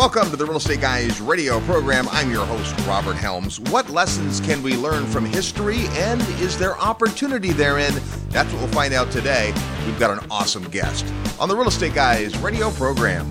[0.00, 2.08] Welcome to the Real Estate Guys radio program.
[2.10, 3.60] I'm your host, Robert Helms.
[3.60, 7.92] What lessons can we learn from history and is there opportunity therein?
[8.30, 9.52] That's what we'll find out today.
[9.84, 11.04] We've got an awesome guest
[11.38, 13.26] on the Real Estate Guys radio program.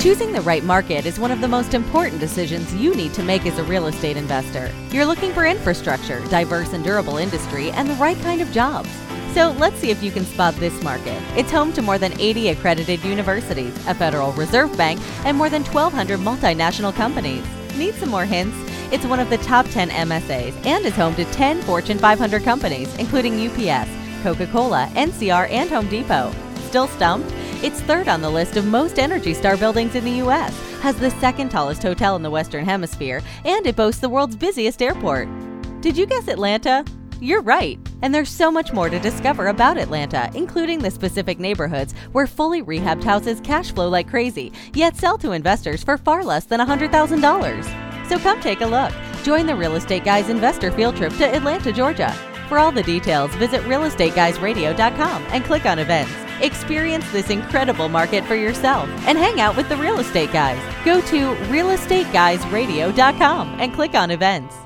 [0.00, 3.46] Choosing the right market is one of the most important decisions you need to make
[3.46, 4.72] as a real estate investor.
[4.90, 8.90] You're looking for infrastructure, diverse and durable industry, and the right kind of jobs.
[9.34, 11.20] So let's see if you can spot this market.
[11.36, 15.64] It's home to more than 80 accredited universities, a Federal Reserve Bank, and more than
[15.64, 17.42] 1,200 multinational companies.
[17.78, 18.54] Need some more hints?
[18.92, 22.94] It's one of the top 10 MSAs and is home to 10 Fortune 500 companies,
[22.96, 23.90] including UPS,
[24.22, 26.30] Coca Cola, NCR, and Home Depot.
[26.66, 27.32] Still stumped?
[27.62, 31.10] It's third on the list of most Energy Star buildings in the U.S., has the
[31.12, 35.28] second tallest hotel in the Western Hemisphere, and it boasts the world's busiest airport.
[35.80, 36.84] Did you guess Atlanta?
[37.22, 37.78] You're right.
[38.02, 42.64] And there's so much more to discover about Atlanta, including the specific neighborhoods where fully
[42.64, 48.08] rehabbed houses cash flow like crazy, yet sell to investors for far less than $100,000.
[48.08, 48.92] So come take a look.
[49.22, 52.10] Join the Real Estate Guys investor field trip to Atlanta, Georgia.
[52.48, 56.10] For all the details, visit realestateguysradio.com and click on events.
[56.40, 60.60] Experience this incredible market for yourself and hang out with the real estate guys.
[60.84, 64.56] Go to realestateguysradio.com and click on events.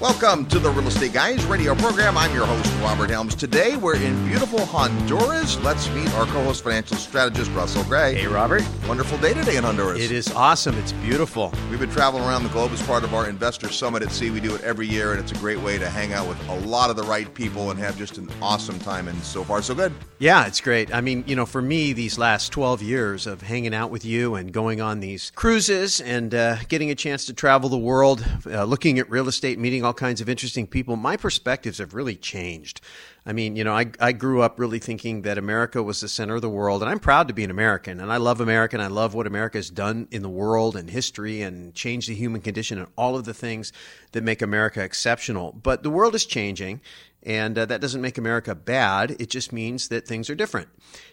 [0.00, 2.16] Welcome to the Real Estate Guys radio program.
[2.16, 3.34] I'm your host, Robert Helms.
[3.34, 5.58] Today we're in beautiful Honduras.
[5.64, 8.14] Let's meet our co host, financial strategist, Russell Gray.
[8.14, 8.62] Hey, Robert.
[8.86, 10.00] Wonderful day today in Honduras.
[10.00, 10.78] It is awesome.
[10.78, 11.52] It's beautiful.
[11.68, 14.30] We've been traveling around the globe as part of our Investor Summit at Sea.
[14.30, 16.54] We do it every year, and it's a great way to hang out with a
[16.60, 19.08] lot of the right people and have just an awesome time.
[19.08, 19.92] And so far, so good.
[20.20, 20.94] Yeah, it's great.
[20.94, 24.36] I mean, you know, for me, these last 12 years of hanging out with you
[24.36, 28.62] and going on these cruises and uh, getting a chance to travel the world, uh,
[28.62, 32.82] looking at real estate, meeting all kinds of interesting people, my perspectives have really changed.
[33.24, 36.34] I mean, you know, I, I grew up really thinking that America was the center
[36.34, 38.82] of the world, and I'm proud to be an American, and I love America, and
[38.82, 42.42] I love what America has done in the world and history and changed the human
[42.42, 43.72] condition and all of the things
[44.12, 45.52] that make America exceptional.
[45.52, 46.82] But the world is changing,
[47.22, 49.16] and uh, that doesn't make America bad.
[49.18, 50.68] It just means that things are different.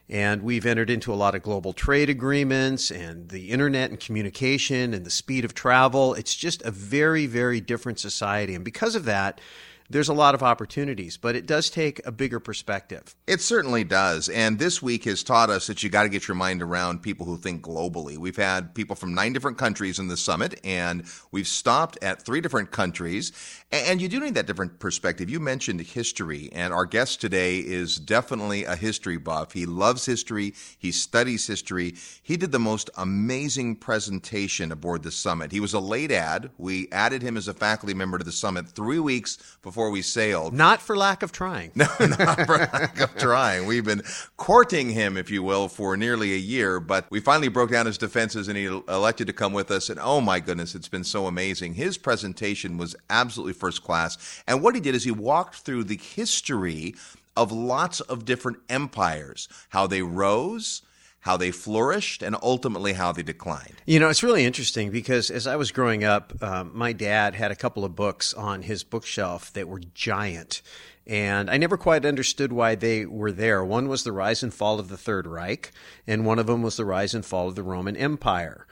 [0.07, 4.93] And we've entered into a lot of global trade agreements and the internet and communication
[4.93, 6.13] and the speed of travel.
[6.13, 8.53] It's just a very, very different society.
[8.53, 9.41] And because of that,
[9.89, 13.15] there's a lot of opportunities, but it does take a bigger perspective.
[13.27, 14.29] It certainly does.
[14.29, 17.25] And this week has taught us that you got to get your mind around people
[17.25, 18.17] who think globally.
[18.17, 22.41] We've had people from nine different countries in the summit, and we've stopped at three
[22.41, 23.31] different countries.
[23.71, 25.29] And you do need that different perspective.
[25.29, 29.53] You mentioned history, and our guest today is definitely a history buff.
[29.53, 31.95] He loves history, he studies history.
[32.23, 35.51] He did the most amazing presentation aboard the summit.
[35.51, 36.49] He was a late ad.
[36.57, 40.53] We added him as a faculty member to the summit three weeks before we sailed.
[40.53, 41.71] Not for lack of trying.
[41.85, 43.65] No, not for lack of trying.
[43.65, 44.01] We've been
[44.37, 47.97] courting him, if you will, for nearly a year, but we finally broke down his
[47.97, 49.89] defenses and he elected to come with us.
[49.89, 51.73] And oh my goodness, it's been so amazing.
[51.73, 54.41] His presentation was absolutely first class.
[54.47, 56.95] And what he did is he walked through the history
[57.35, 60.81] of lots of different empires, how they rose,
[61.25, 63.73] how they flourished, and ultimately how they declined.
[63.87, 67.49] You know, it's really interesting because as I was growing up, um, my dad had
[67.49, 70.61] a couple of books on his bookshelf that were giant.
[71.07, 73.65] And I never quite understood why they were there.
[73.65, 75.71] One was the rise and fall of the Third Reich,
[76.05, 78.67] and one of them was the rise and fall of the Roman Empire.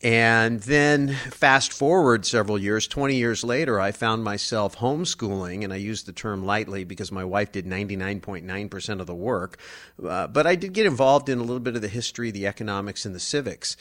[0.00, 5.76] And then fast forward several years, 20 years later, I found myself homeschooling, and I
[5.76, 9.58] use the term lightly because my wife did 99.9% of the work.
[10.04, 13.04] Uh, but I did get involved in a little bit of the history, the economics,
[13.04, 13.76] and the civics.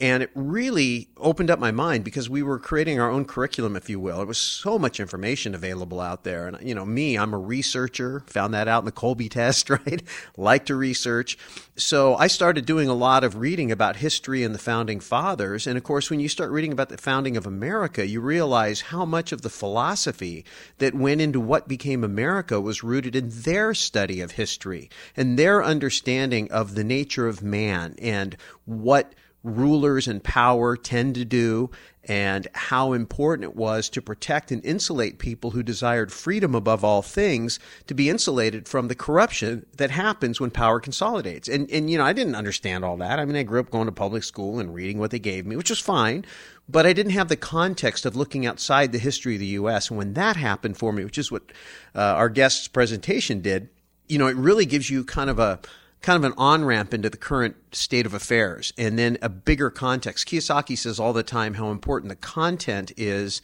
[0.00, 3.88] And it really opened up my mind because we were creating our own curriculum, if
[3.88, 4.16] you will.
[4.16, 6.48] There was so much information available out there.
[6.48, 10.02] And, you know, me, I'm a researcher, found that out in the Kolbe test, right?
[10.36, 11.38] like to research.
[11.76, 15.66] So I started doing a lot of reading about history and the founding fathers.
[15.66, 19.04] And of course, when you start reading about the founding of America, you realize how
[19.04, 20.44] much of the philosophy
[20.78, 25.62] that went into what became America was rooted in their study of history and their
[25.62, 31.70] understanding of the nature of man and what rulers and power tend to do
[32.04, 37.00] and how important it was to protect and insulate people who desired freedom above all
[37.00, 41.48] things to be insulated from the corruption that happens when power consolidates.
[41.48, 43.18] And and you know, I didn't understand all that.
[43.18, 45.54] I mean, I grew up going to public school and reading what they gave me,
[45.54, 46.24] which was fine,
[46.68, 49.88] but I didn't have the context of looking outside the history of the US.
[49.88, 51.52] And when that happened for me, which is what
[51.94, 53.68] uh, our guest's presentation did,
[54.08, 55.60] you know, it really gives you kind of a
[56.02, 59.70] kind of an on ramp into the current state of affairs and then a bigger
[59.70, 60.28] context.
[60.28, 63.40] Kiyosaki says all the time how important the content is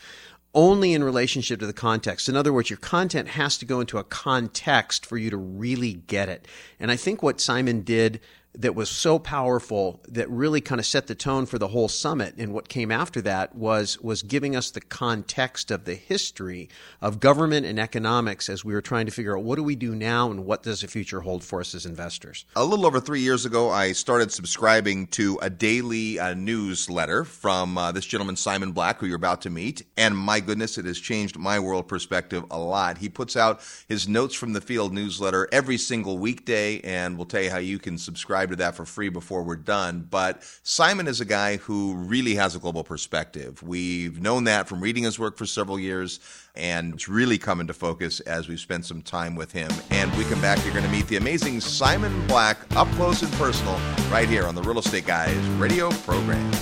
[0.55, 2.29] only in relationship to the context.
[2.29, 5.95] In other words, your content has to go into a context for you to really
[5.95, 6.49] get it.
[6.81, 8.21] And I think what Simon did
[8.55, 12.35] that was so powerful that really kind of set the tone for the whole summit.
[12.39, 16.69] And what came after that was was giving us the context of the history
[17.01, 19.95] of government and economics as we were trying to figure out what do we do
[19.95, 22.47] now and what does the future hold for us as investors.
[22.57, 27.77] A little over three years ago, I started subscribing to a daily uh, newsletter from
[27.77, 29.83] uh, this gentleman Simon Black, who you're about to meet.
[29.97, 32.99] And my goodness, it has changed my world perspective a lot.
[32.99, 37.43] He puts out his notes from the field newsletter every single weekday, and we'll tell
[37.43, 40.07] you how you can subscribe subscribe to that for free before we're done.
[40.09, 43.63] But Simon is a guy who really has a global perspective.
[43.63, 46.21] We've known that from reading his work for several years,
[46.55, 49.73] and it's really come into focus as we've spent some time with him.
[49.91, 53.33] And we come back, you're going to meet the amazing Simon Black up close and
[53.33, 53.77] personal
[54.11, 56.53] right here on the Real Estate Guys radio program.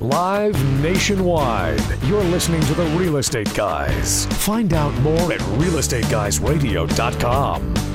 [0.00, 4.26] Live nationwide, you're listening to the Real Estate Guys.
[4.44, 7.93] Find out more at realestateguysradio.com.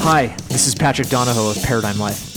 [0.00, 2.27] Hi, this is Patrick Donohoe of Paradigm Life.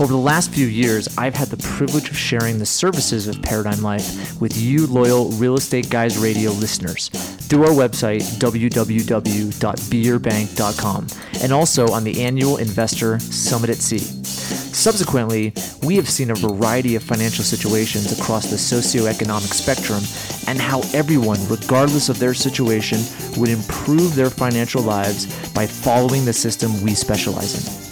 [0.00, 3.80] Over the last few years, I've had the privilege of sharing the services of Paradigm
[3.80, 11.06] Life with you, loyal Real Estate Guys Radio listeners, through our website, www.beerbank.com,
[11.42, 14.00] and also on the annual Investor Summit at Sea.
[14.00, 15.52] Subsequently,
[15.84, 20.02] we have seen a variety of financial situations across the socioeconomic spectrum
[20.48, 22.98] and how everyone, regardless of their situation,
[23.36, 27.83] would improve their financial lives by following the system we specialize in.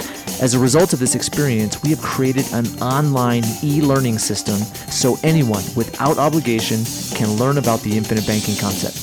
[0.43, 4.57] As a result of this experience, we have created an online e learning system
[4.91, 6.83] so anyone without obligation
[7.17, 8.97] can learn about the infinite banking concept.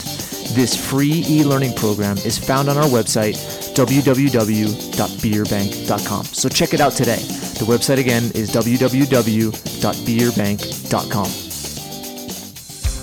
[0.53, 3.37] This free e learning program is found on our website,
[3.73, 6.25] www.beerbank.com.
[6.25, 7.15] So check it out today.
[7.15, 11.48] The website again is www.beerbank.com.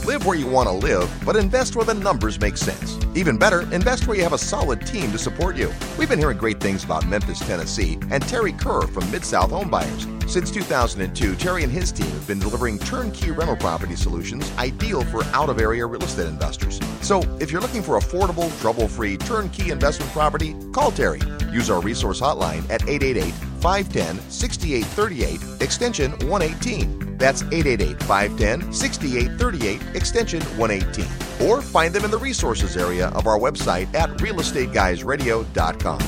[0.07, 2.97] Live where you want to live, but invest where the numbers make sense.
[3.17, 5.69] Even better, invest where you have a solid team to support you.
[5.99, 10.31] We've been hearing great things about Memphis, Tennessee, and Terry Kerr from Mid South Homebuyers.
[10.31, 15.25] Since 2002, Terry and his team have been delivering turnkey rental property solutions ideal for
[15.35, 16.79] out of area real estate investors.
[17.01, 21.21] So, if you're looking for affordable, trouble free, turnkey investment property, call Terry.
[21.51, 23.35] Use our resource hotline at 888
[23.67, 27.19] 510 6838, extension 118.
[27.19, 31.49] That's 888 510 6838, extension 118.
[31.49, 35.99] Or find them in the resources area of our website at realestateguysradio.com.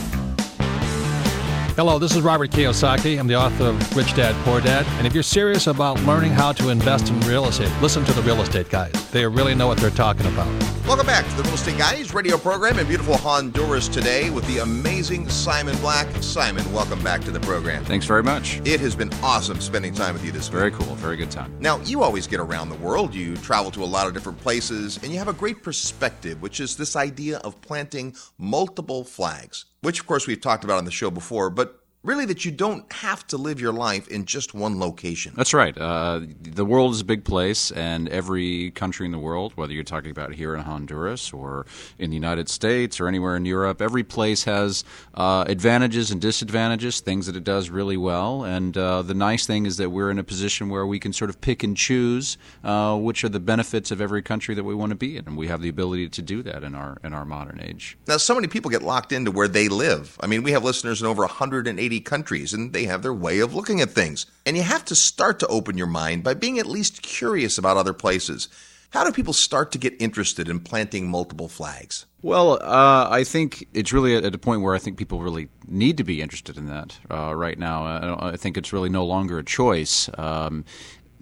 [1.75, 3.19] Hello, this is Robert Kiyosaki.
[3.19, 4.87] I'm the author of Rich Dad Poor Dad.
[4.99, 8.23] And if you're serious about learning how to invest in real estate, listen to the
[8.23, 8.93] real estate guys.
[9.11, 10.68] They really know what they're talking about.
[10.89, 14.61] Welcome back to the Real Estate Guys radio program in beautiful Honduras today with the
[14.61, 16.07] amazing Simon Black.
[16.23, 17.85] Simon, welcome back to the program.
[17.85, 18.63] Thanks very much.
[18.65, 20.81] It has been awesome spending time with you this Very week.
[20.81, 20.95] cool.
[20.95, 21.55] Very good time.
[21.61, 23.15] Now, you always get around the world.
[23.15, 26.59] You travel to a lot of different places, and you have a great perspective, which
[26.59, 30.91] is this idea of planting multiple flags, which, of course, we've talked about on the
[30.91, 34.79] show before, but really that you don't have to live your life in just one
[34.79, 35.33] location.
[35.37, 35.77] That's right.
[35.77, 39.85] Uh, the world is a big place, and every country in the world, whether you're
[39.85, 41.67] talking about here in Honduras or
[41.99, 44.85] in the United States or anywhere in Europe, every place has
[45.15, 48.45] uh, advantages and disadvantages, things that it does really well.
[48.45, 51.31] And uh, the nice thing is that we're in a position where we can sort
[51.31, 54.91] of pick and choose uh, which are the benefits of every country that we want
[54.91, 57.25] to be in, and we have the ability to do that in our in our
[57.25, 57.99] modern age.
[58.07, 60.17] Now, so many people get locked into where they live.
[60.21, 63.55] I mean, we have listeners in over 180 countries, and they have their way of
[63.55, 64.27] looking at things.
[64.45, 67.77] And you have to start to open your mind by being at least curious about
[67.77, 68.49] other places.
[68.91, 72.07] How do people start to get interested in planting multiple flags?
[72.23, 75.99] Well, uh, I think it's really at a point where I think people really need
[75.99, 77.85] to be interested in that uh, right now.
[77.85, 80.11] I, I, think it's really no longer a choice.
[80.19, 80.65] Um,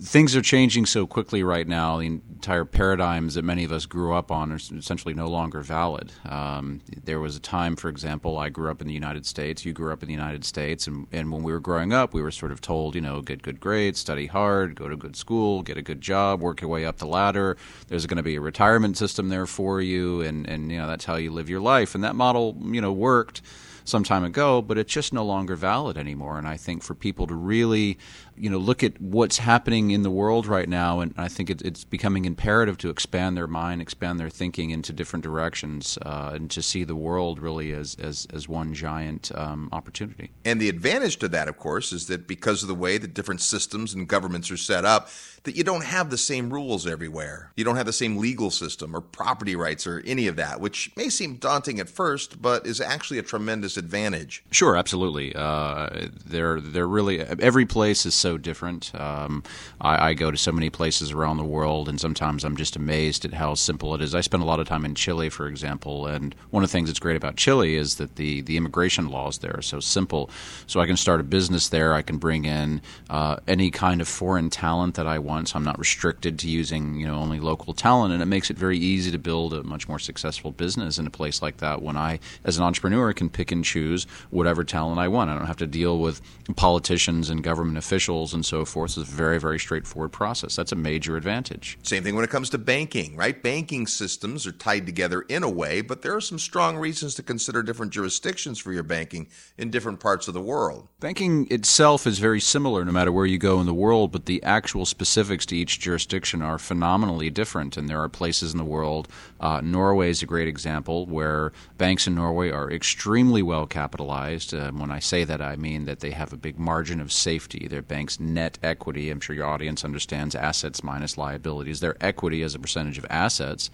[0.01, 1.99] things are changing so quickly right now.
[1.99, 6.13] The entire paradigms that many of us grew up on are essentially no longer valid.
[6.29, 9.65] Um, there was a time, for example, I grew up in the United States.
[9.65, 12.21] You grew up in the United States, and, and when we were growing up, we
[12.21, 15.63] were sort of told, you know, get good grades, study hard, go to good school,
[15.63, 17.57] get a good job, work your way up the ladder.
[17.89, 21.07] There's going to be a retirement system there for you, and and you know that's
[21.07, 21.95] how you live your life.
[21.95, 23.41] And that model, you know, worked
[23.89, 26.39] some time ago, but it's just no longer valid anymore.
[26.39, 27.99] And I think for people to really,
[28.37, 31.63] you know, look at what's happening in the world right now, and I think it,
[31.63, 36.51] it's becoming imperative to expand their mind, expand their thinking into different directions, uh, and
[36.51, 40.31] to see the world really as as, as one giant um, opportunity.
[40.45, 43.41] And the advantage to that, of course, is that because of the way that different
[43.41, 45.09] systems and governments are set up,
[45.47, 47.53] that you don't have the same rules everywhere.
[47.57, 50.91] You don't have the same legal system or property rights or any of that, which
[50.97, 54.45] may seem daunting at first, but is actually a tremendous advantage.
[54.51, 55.35] Sure, absolutely.
[55.35, 58.93] Uh, they're they're really every place is so different.
[58.95, 59.43] Um,
[59.81, 63.25] I, I, go to so many places around the world, and sometimes I'm just amazed
[63.25, 64.15] at how simple it is.
[64.15, 66.89] I spend a lot of time in Chile, for example, and one of the things
[66.89, 70.29] that's great about Chile is that the the immigration laws there are so simple.
[70.67, 71.95] So I can start a business there.
[71.95, 75.36] I can bring in uh, any kind of foreign talent that I want.
[75.45, 78.57] So I'm not restricted to using you know only local talent, and it makes it
[78.57, 81.83] very easy to build a much more successful business in a place like that.
[81.83, 85.31] When I, as an entrepreneur, can pick and choose whatever talent I want.
[85.31, 86.23] I don't have to deal with
[86.57, 88.97] politicians and government officials and so forth.
[88.97, 90.57] It's a very very straightforward process.
[90.57, 91.79] That's a major advantage.
[91.83, 93.43] Same thing when it comes to banking, right?
[93.43, 97.23] Banking systems are tied together in a way, but there are some strong reasons to
[97.23, 99.29] consider different jurisdictions for your banking
[99.59, 100.89] in different parts of the world.
[101.01, 104.43] Banking itself is very similar no matter where you go in the world, but the
[104.43, 104.87] actual
[105.27, 107.77] specifics to each jurisdiction are phenomenally different.
[107.77, 109.09] And there are places in the world,
[109.41, 114.55] uh, Norway is a great example, where banks in Norway are extremely well capitalized.
[114.55, 117.67] Uh, when I say that, I mean that they have a big margin of safety.
[117.67, 122.55] Their bank's net equity, I'm sure your audience understands assets minus liabilities, their equity as
[122.55, 123.69] a percentage of assets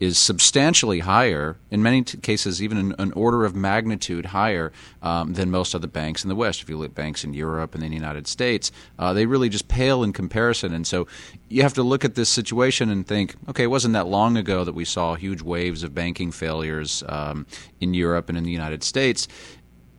[0.00, 5.34] is substantially higher, in many t- cases, even an, an, order of magnitude higher um,
[5.34, 6.62] than most other banks in the West.
[6.62, 9.50] If you look at banks in Europe and in the United States, uh, they really
[9.50, 10.72] just pale in comparison.
[10.72, 11.06] And so
[11.50, 14.64] you have to look at this situation and think, okay, it wasn't that long ago
[14.64, 17.46] that we saw huge waves of banking failures um,
[17.80, 19.28] in Europe and in the United States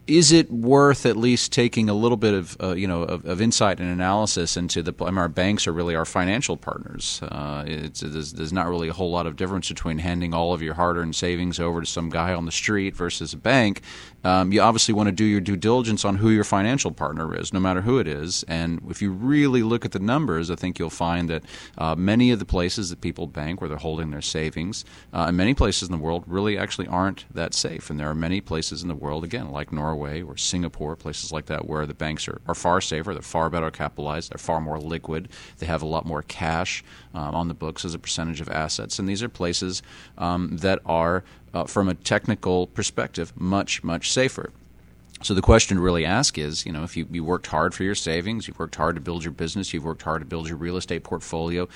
[0.07, 3.39] is it worth at least taking a little bit of uh, you know of, of,
[3.41, 7.19] insight and analysis into the I mean, our banks are really our financial partners.
[7.23, 10.73] Uh, there's, there's, not really a whole lot of difference between handing all of your
[10.73, 13.81] hard-earned savings over to some guy on the street versus a bank.
[14.23, 17.53] Um, you obviously want to do your due diligence on who your financial partner is,
[17.53, 18.43] no matter who it is.
[18.43, 21.43] And if you really look at the numbers, I think you'll find that
[21.77, 25.37] uh, many of the places that people bank where they're holding their savings, uh, and
[25.37, 27.89] many places in the world really actually aren't that safe.
[27.89, 31.47] And there are many places in the world, again, like Norway or Singapore, places like
[31.47, 34.79] that, where the banks are, are far safer, they're far better capitalized, they're far more
[34.79, 38.49] liquid, they have a lot more cash um, on the books as a percentage of
[38.49, 38.99] assets.
[38.99, 39.81] And these are places
[40.17, 44.51] um, that are, uh, from a technical perspective, much, much safer.
[45.23, 47.83] So the question to really ask is, you know, if you, you worked hard for
[47.83, 50.57] your savings, you've worked hard to build your business, you've worked hard to build your
[50.57, 51.67] real estate portfolio,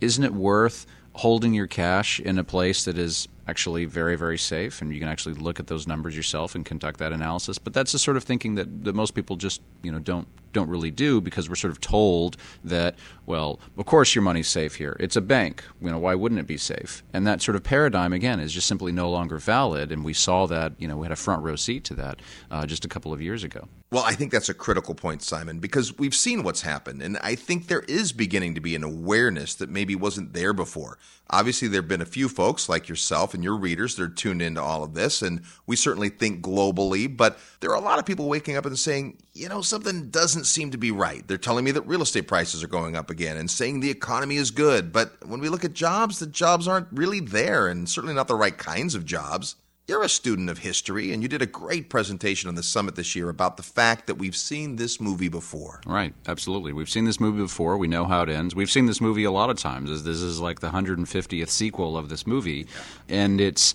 [0.00, 4.80] isn't it worth holding your cash in a place that is actually very, very safe,
[4.80, 7.58] and you can actually look at those numbers yourself and conduct that analysis.
[7.58, 10.68] But that's the sort of thinking that, that most people just you know don't don't
[10.68, 14.96] really do because we're sort of told that well, of course your money's safe here.
[14.98, 15.62] It's a bank.
[15.80, 17.04] You know why wouldn't it be safe?
[17.12, 19.92] And that sort of paradigm again is just simply no longer valid.
[19.92, 22.66] And we saw that you know we had a front row seat to that uh,
[22.66, 23.68] just a couple of years ago.
[23.92, 27.34] Well, I think that's a critical point, Simon, because we've seen what's happened, and I
[27.34, 30.96] think there is beginning to be an awareness that maybe wasn't there before.
[31.28, 34.42] Obviously, there have been a few folks like yourself and your readers that are tuned
[34.42, 38.06] into all of this, and we certainly think globally, but there are a lot of
[38.06, 41.26] people waking up and saying, you know, something doesn't seem to be right.
[41.26, 44.36] They're telling me that real estate prices are going up again and saying the economy
[44.36, 48.14] is good, but when we look at jobs, the jobs aren't really there, and certainly
[48.14, 49.56] not the right kinds of jobs.
[49.88, 53.16] You're a student of history, and you did a great presentation on the summit this
[53.16, 55.80] year about the fact that we've seen this movie before.
[55.86, 56.74] Right, absolutely.
[56.74, 57.78] We've seen this movie before.
[57.78, 58.54] We know how it ends.
[58.54, 60.04] We've seen this movie a lot of times.
[60.04, 62.66] This is like the 150th sequel of this movie,
[63.08, 63.72] and it's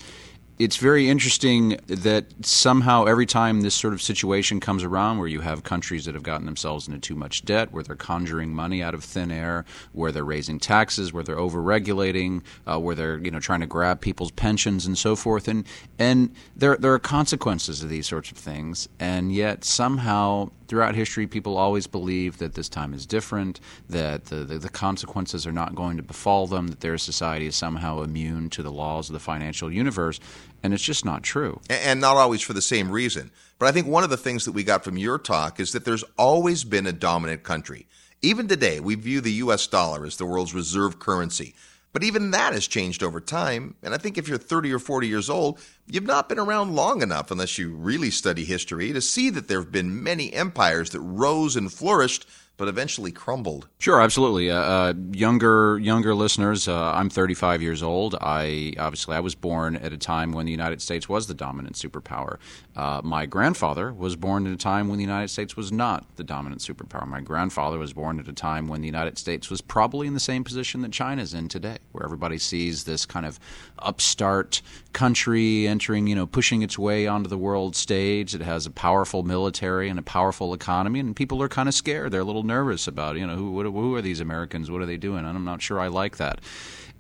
[0.57, 5.41] it's very interesting that somehow every time this sort of situation comes around where you
[5.41, 8.93] have countries that have gotten themselves into too much debt, where they're conjuring money out
[8.93, 13.39] of thin air, where they're raising taxes, where they're over-regulating, uh, where they're you know
[13.39, 15.65] trying to grab people's pensions and so forth, and
[15.99, 21.27] and there there are consequences of these sorts of things, and yet somehow throughout history,
[21.27, 23.59] people always believe that this time is different,
[23.89, 27.55] that the, the, the, consequences are not going to befall them, that their society is
[27.55, 30.19] somehow immune to the laws of the financial universe.
[30.65, 31.61] And it's just not true.
[31.69, 33.29] And not always for the same reason.
[33.59, 35.85] But I think one of the things that we got from your talk is that
[35.85, 37.85] there's always been a dominant country.
[38.23, 41.53] Even today, we view the US dollar as the world's reserve currency.
[41.93, 43.75] But even that has changed over time.
[43.83, 47.03] And I think if you're 30 or 40 years old, you've not been around long
[47.03, 50.99] enough, unless you really study history, to see that there have been many empires that
[51.01, 53.67] rose and flourished but eventually crumbled.
[53.79, 54.49] Sure, absolutely.
[54.49, 58.15] Uh, uh, younger younger listeners, uh, I'm 35 years old.
[58.21, 61.75] I obviously I was born at a time when the United States was the dominant
[61.75, 62.37] superpower.
[62.75, 66.23] Uh, my grandfather was born at a time when the United States was not the
[66.23, 67.07] dominant superpower.
[67.07, 70.19] My grandfather was born at a time when the United States was probably in the
[70.19, 73.39] same position that China's in today, where everybody sees this kind of
[73.79, 74.61] upstart
[74.93, 78.33] country entering, you know, pushing its way onto the world stage.
[78.33, 82.11] It has a powerful military and a powerful economy, and people are kind of scared.
[82.11, 84.71] They're a little nervous about, you know, who, who are these Americans?
[84.71, 85.25] What are they doing?
[85.25, 86.39] And I'm not sure I like that.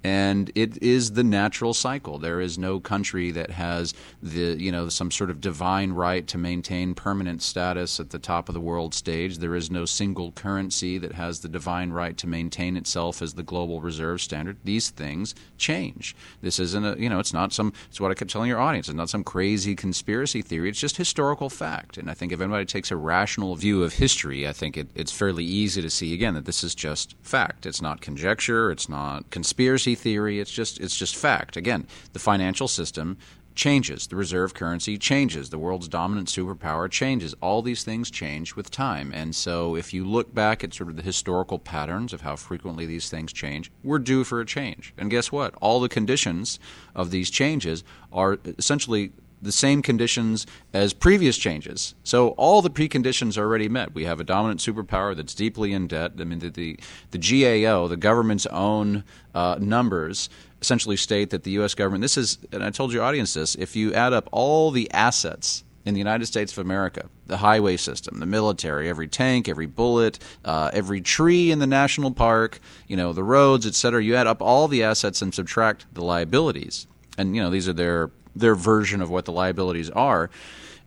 [0.05, 2.19] And it is the natural cycle.
[2.19, 6.37] There is no country that has the you know some sort of divine right to
[6.37, 9.39] maintain permanent status at the top of the world stage.
[9.39, 13.41] There is no single currency that has the divine right to maintain itself as the
[13.41, 14.57] global reserve standard.
[14.63, 16.15] These things change.
[16.39, 18.87] This isn't a you know it's not some it's what I kept telling your audience.
[18.87, 20.69] It's not some crazy conspiracy theory.
[20.69, 21.97] It's just historical fact.
[21.97, 25.11] And I think if anybody takes a rational view of history, I think it, it's
[25.11, 27.65] fairly easy to see again that this is just fact.
[27.65, 28.69] It's not conjecture.
[28.69, 30.39] It's not conspiracy theory.
[30.39, 31.57] It's just it's just fact.
[31.57, 33.17] Again, the financial system
[33.55, 34.07] changes.
[34.07, 35.49] The reserve currency changes.
[35.49, 37.33] The world's dominant superpower changes.
[37.41, 39.11] All these things change with time.
[39.13, 42.85] And so, if you look back at sort of the historical patterns of how frequently
[42.85, 44.93] these things change, we're due for a change.
[44.97, 45.55] And guess what?
[45.61, 46.59] All the conditions
[46.93, 49.11] of these changes are essentially
[49.45, 51.95] the same conditions as previous changes.
[52.03, 53.93] So all the preconditions are already met.
[53.93, 56.13] We have a dominant superpower that's deeply in debt.
[56.19, 56.79] I mean, the the,
[57.11, 60.29] the GAO, the government's own uh, numbers,
[60.61, 61.75] essentially state that the U.S.
[61.75, 62.01] government.
[62.01, 63.55] This is, and I told your audience this.
[63.55, 67.77] If you add up all the assets in the United States of America, the highway
[67.77, 72.97] system, the military, every tank, every bullet, uh, every tree in the national park, you
[72.97, 74.03] know, the roads, et cetera.
[74.03, 76.87] You add up all the assets and subtract the liabilities,
[77.17, 80.29] and you know these are their their version of what the liabilities are,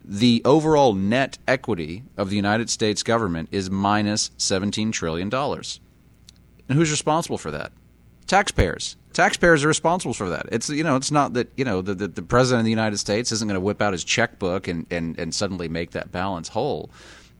[0.03, 5.33] the overall net equity of the United States government is minus $17 trillion.
[5.33, 7.71] And who's responsible for that?
[8.27, 8.95] Taxpayers.
[9.13, 10.45] Taxpayers are responsible for that.
[10.51, 12.97] It's you know it's not that you know the, the, the president of the United
[12.97, 16.49] States isn't going to whip out his checkbook and, and, and suddenly make that balance
[16.49, 16.91] whole.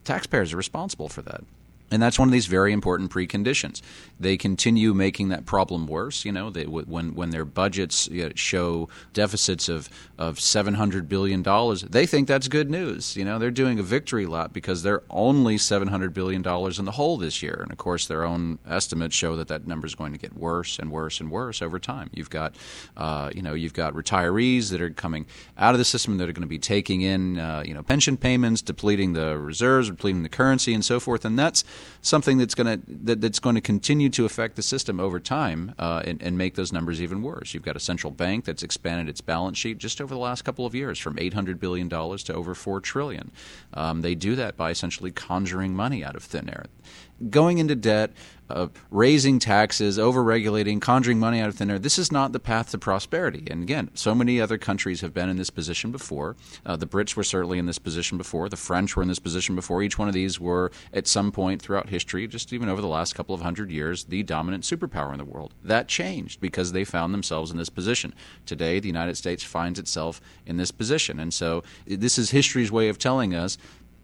[0.03, 1.43] Taxpayers are responsible for that.
[1.91, 3.81] And that's one of these very important preconditions.
[4.19, 6.25] They continue making that problem worse.
[6.25, 11.81] You know, they, when when their budgets show deficits of of seven hundred billion dollars,
[11.81, 13.15] they think that's good news.
[13.15, 16.86] You know, they're doing a victory lap because they're only seven hundred billion dollars in
[16.86, 17.60] the hole this year.
[17.62, 20.79] And of course, their own estimates show that that number is going to get worse
[20.79, 22.10] and worse and worse over time.
[22.13, 22.55] You've got,
[22.98, 25.25] uh, you know, you've got retirees that are coming
[25.58, 28.17] out of the system that are going to be taking in, uh, you know, pension
[28.17, 31.25] payments, depleting the reserves, depleting the currency, and so forth.
[31.25, 31.63] And that's
[32.01, 35.74] something that's going to that, that's going to continue to affect the system over time
[35.79, 37.53] uh, and, and, make those numbers even worse.
[37.53, 40.65] You've got a central bank that's expanded its balance sheet just over the last couple
[40.65, 43.31] of years from 800 billion dollars to over four trillion.
[43.74, 46.65] Um, they do that by essentially conjuring money out of thin air
[47.29, 48.11] going into debt,
[48.50, 51.77] uh, raising taxes, over-regulating, conjuring money out of thin air.
[51.77, 53.46] This is not the path to prosperity.
[53.50, 56.35] And again, so many other countries have been in this position before.
[56.65, 58.50] Uh, the Brits were certainly in this position before.
[58.50, 59.83] The French were in this position before.
[59.83, 63.13] Each one of these were, at some point throughout history, just even over the last
[63.13, 65.53] couple of hundred years, the dominant superpower in the world.
[65.63, 68.15] That changed because they found themselves in this position.
[68.48, 71.20] Today, the United States finds itself in this position.
[71.20, 73.59] And so this is history's way of telling us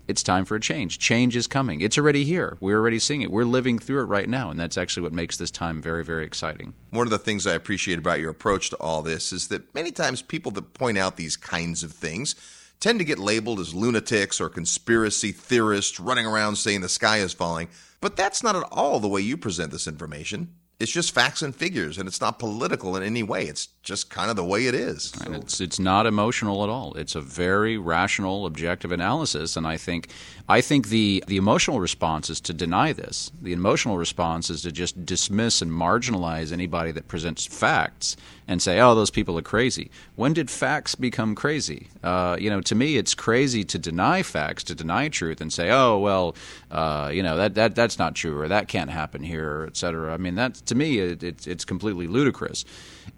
[0.07, 0.99] it's time for a change.
[0.99, 1.81] Change is coming.
[1.81, 2.57] It's already here.
[2.59, 3.31] We're already seeing it.
[3.31, 6.25] We're living through it right now, and that's actually what makes this time very, very
[6.25, 6.73] exciting.
[6.91, 9.91] One of the things I appreciate about your approach to all this is that many
[9.91, 12.35] times people that point out these kinds of things
[12.79, 17.33] tend to get labeled as lunatics or conspiracy theorists running around saying the sky is
[17.33, 17.67] falling.
[18.01, 21.55] But that's not at all the way you present this information it's just facts and
[21.55, 23.45] figures, and it's not political in any way.
[23.45, 25.13] It's just kind of the way it is.
[25.23, 25.31] So.
[25.31, 26.93] It's it's not emotional at all.
[26.95, 30.09] It's a very rational, objective analysis, and I think
[30.49, 33.31] I think the the emotional response is to deny this.
[33.41, 38.79] The emotional response is to just dismiss and marginalize anybody that presents facts and say,
[38.79, 41.88] "Oh, those people are crazy." When did facts become crazy?
[42.03, 45.71] Uh, you know, to me, it's crazy to deny facts, to deny truth, and say,
[45.71, 46.36] "Oh, well,
[46.71, 50.13] uh, you know that that that's not true, or that can't happen here, et cetera."
[50.13, 52.65] I mean, that to me, it, it, it's completely ludicrous.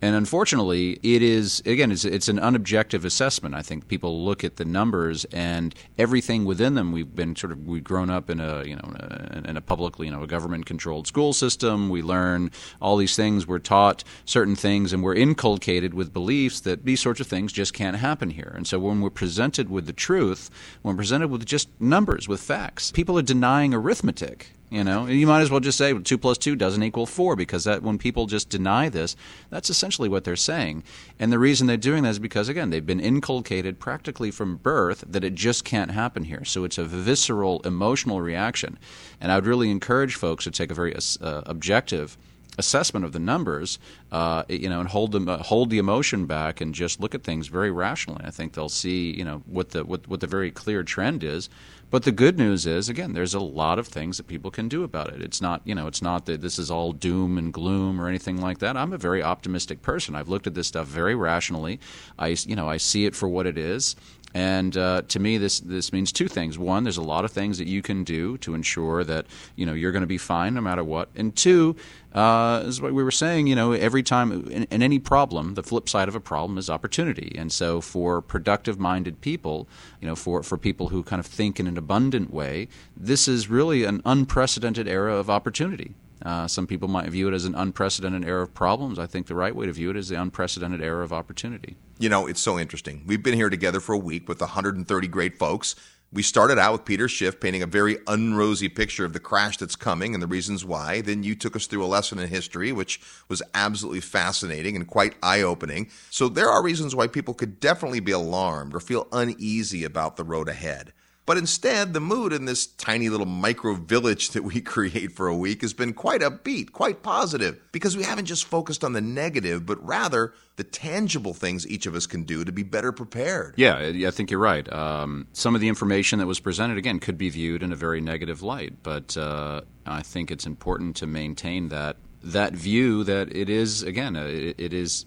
[0.01, 3.55] And unfortunately, it is again, it's, it's an unobjective assessment.
[3.55, 6.91] I think people look at the numbers and everything within them.
[6.91, 9.61] We've been sort of we've grown up in a you know in a, in a
[9.61, 11.89] publicly you know a government controlled school system.
[11.89, 13.47] We learn all these things.
[13.47, 17.73] We're taught certain things, and we're inculcated with beliefs that these sorts of things just
[17.73, 18.53] can't happen here.
[18.55, 20.49] And so when we're presented with the truth,
[20.81, 24.56] when presented with just numbers, with facts, people are denying arithmetic.
[24.69, 27.63] You know, you might as well just say two plus two doesn't equal four because
[27.63, 29.15] that when people just deny this,
[29.49, 30.83] that's essentially what they're saying.
[31.17, 35.05] And the reason they're doing that is because again they've been inculcated practically from birth
[35.07, 36.43] that it just can't happen here.
[36.43, 38.77] So it's a visceral emotional reaction.
[39.21, 42.17] And I would really encourage folks to take a very uh, objective
[42.57, 43.77] assessment of the numbers,
[44.11, 47.23] uh, you know, and hold them uh, hold the emotion back and just look at
[47.23, 48.23] things very rationally.
[48.25, 51.49] I think they'll see, you know, what the what, what the very clear trend is.
[51.89, 54.83] But the good news is, again, there's a lot of things that people can do
[54.83, 55.21] about it.
[55.21, 58.41] It's not, you know, it's not that this is all doom and gloom or anything
[58.41, 58.75] like that.
[58.75, 60.13] I'm a very optimistic person.
[60.13, 61.79] I've looked at this stuff very rationally.
[62.19, 63.95] I, you know, I see it for what it is.
[64.33, 66.59] And uh, to me, this this means two things.
[66.59, 69.73] One, there's a lot of things that you can do to ensure that you know
[69.73, 71.09] you're going to be fine no matter what.
[71.15, 71.75] And two,
[72.13, 73.47] uh, is what we were saying.
[73.47, 76.69] You know, every time in, in, any problem, the flip side of a problem is
[76.69, 77.33] opportunity.
[77.37, 79.67] And so, for productive-minded people,
[80.01, 83.49] you know, for for people who kind of think in an abundant way, this is
[83.49, 85.95] really an unprecedented era of opportunity.
[86.23, 88.97] Uh, some people might view it as an unprecedented era of problems.
[88.97, 91.77] I think the right way to view it is the unprecedented era of opportunity.
[91.99, 93.03] You know, it's so interesting.
[93.05, 95.75] We've been here together for a week with 130 great folks.
[96.13, 99.75] We started out with Peter Schiff painting a very unrosy picture of the crash that's
[99.75, 101.01] coming and the reasons why.
[101.01, 105.15] Then you took us through a lesson in history, which was absolutely fascinating and quite
[105.21, 105.89] eye opening.
[106.09, 110.23] So there are reasons why people could definitely be alarmed or feel uneasy about the
[110.23, 110.93] road ahead.
[111.27, 115.35] But instead, the mood in this tiny little micro village that we create for a
[115.35, 119.65] week has been quite upbeat, quite positive, because we haven't just focused on the negative,
[119.65, 123.55] but rather the tangible things each of us can do to be better prepared.
[123.57, 124.71] Yeah, I think you're right.
[124.71, 127.99] Um, some of the information that was presented, again, could be viewed in a very
[127.99, 133.49] negative light, but uh, I think it's important to maintain that that view that it
[133.49, 135.05] is again it is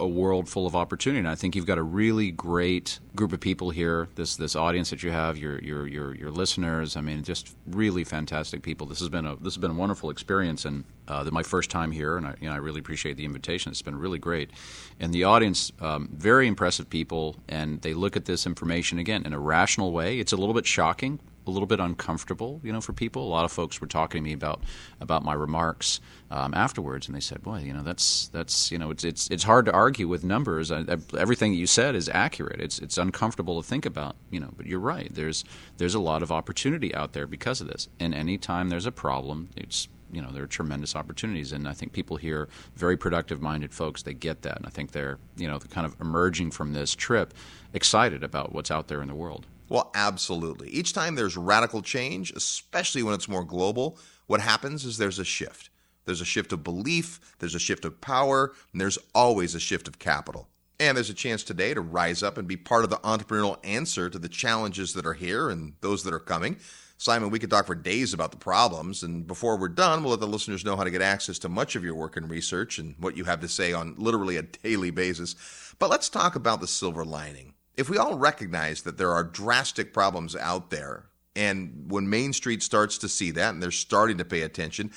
[0.00, 1.18] a world full of opportunity.
[1.18, 4.88] And I think you've got a really great group of people here this this audience
[4.90, 6.96] that you have your your your, your listeners.
[6.96, 8.86] I mean just really fantastic people.
[8.86, 10.64] This has been a this has been a wonderful experience.
[10.64, 13.70] And uh, my first time here and I, you know, I really appreciate the invitation.
[13.70, 14.50] It's been really great.
[14.98, 17.36] And the audience um, very impressive people.
[17.48, 20.18] And they look at this information again in a rational way.
[20.20, 23.26] It's a little bit shocking a little bit uncomfortable, you know, for people.
[23.26, 24.62] A lot of folks were talking to me about
[25.00, 28.90] about my remarks um, afterwards, and they said, "Boy, you know, that's that's you know,
[28.90, 30.72] it's it's it's hard to argue with numbers.
[30.72, 32.60] I, I, everything you said is accurate.
[32.60, 35.12] It's it's uncomfortable to think about, you know, but you're right.
[35.12, 35.44] There's
[35.76, 37.88] there's a lot of opportunity out there because of this.
[38.00, 41.92] And anytime there's a problem, it's you know there are tremendous opportunities and i think
[41.92, 45.58] people here very productive minded folks they get that and i think they're you know
[45.58, 47.34] kind of emerging from this trip
[47.74, 50.68] excited about what's out there in the world well, absolutely.
[50.68, 55.24] Each time there's radical change, especially when it's more global, what happens is there's a
[55.24, 55.70] shift.
[56.06, 59.86] There's a shift of belief, there's a shift of power, and there's always a shift
[59.86, 60.48] of capital.
[60.80, 64.08] And there's a chance today to rise up and be part of the entrepreneurial answer
[64.08, 66.56] to the challenges that are here and those that are coming.
[66.98, 69.02] Simon, we could talk for days about the problems.
[69.02, 71.76] And before we're done, we'll let the listeners know how to get access to much
[71.76, 74.90] of your work and research and what you have to say on literally a daily
[74.90, 75.34] basis.
[75.78, 79.92] But let's talk about the silver lining if we all recognize that there are drastic
[79.92, 84.24] problems out there, and when Main Street starts to see that and they're starting to
[84.24, 84.90] pay attention,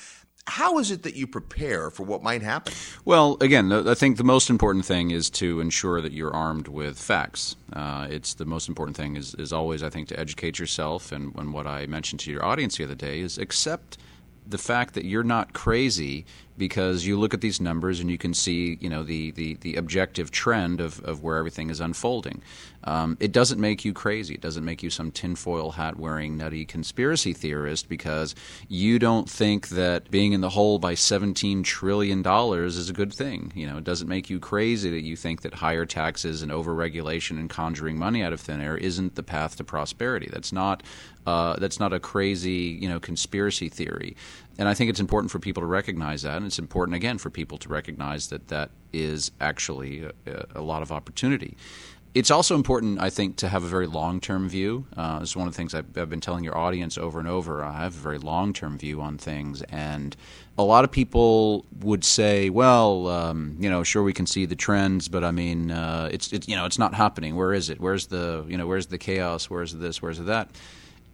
[0.46, 2.72] how is it that you prepare for what might happen?
[3.04, 6.98] Well, again, I think the most important thing is to ensure that you're armed with
[6.98, 7.56] facts.
[7.72, 11.12] Uh, it's the most important thing is, is always, I think, to educate yourself.
[11.12, 13.98] And, and what I mentioned to your audience the other day is accept
[14.46, 16.26] the fact that you're not crazy
[16.60, 19.76] because you look at these numbers and you can see, you know, the, the, the
[19.76, 22.42] objective trend of, of where everything is unfolding.
[22.84, 24.34] Um, it doesn't make you crazy.
[24.34, 28.34] It doesn't make you some tinfoil hat wearing nutty conspiracy theorist because
[28.68, 33.52] you don't think that being in the hole by $17 trillion is a good thing.
[33.54, 37.38] You know, it doesn't make you crazy that you think that higher taxes and overregulation
[37.38, 40.28] and conjuring money out of thin air isn't the path to prosperity.
[40.30, 40.82] That's not,
[41.26, 44.16] uh, that's not a crazy, you know, conspiracy theory.
[44.58, 47.30] And I think it's important for people to recognize that, and it's important again for
[47.30, 51.56] people to recognize that that is actually a, a lot of opportunity.
[52.12, 54.84] It's also important, I think, to have a very long term view.
[54.96, 57.28] Uh, this is one of the things I've, I've, been telling your audience over and
[57.28, 57.62] over.
[57.62, 59.62] I have a very long term view on things.
[59.62, 60.16] And
[60.58, 64.56] a lot of people would say, well, um, you know, sure, we can see the
[64.56, 67.36] trends, but I mean, uh, it's, you know, it's not happening.
[67.36, 67.80] Where is it?
[67.80, 69.48] Where's the, you know, where's the chaos?
[69.48, 70.02] Where's this?
[70.02, 70.50] Where's that?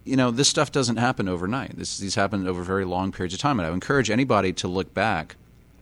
[0.07, 1.77] You know, this stuff doesn't happen overnight.
[1.77, 3.59] This, these happen over very long periods of time.
[3.59, 5.35] And I would encourage anybody to look back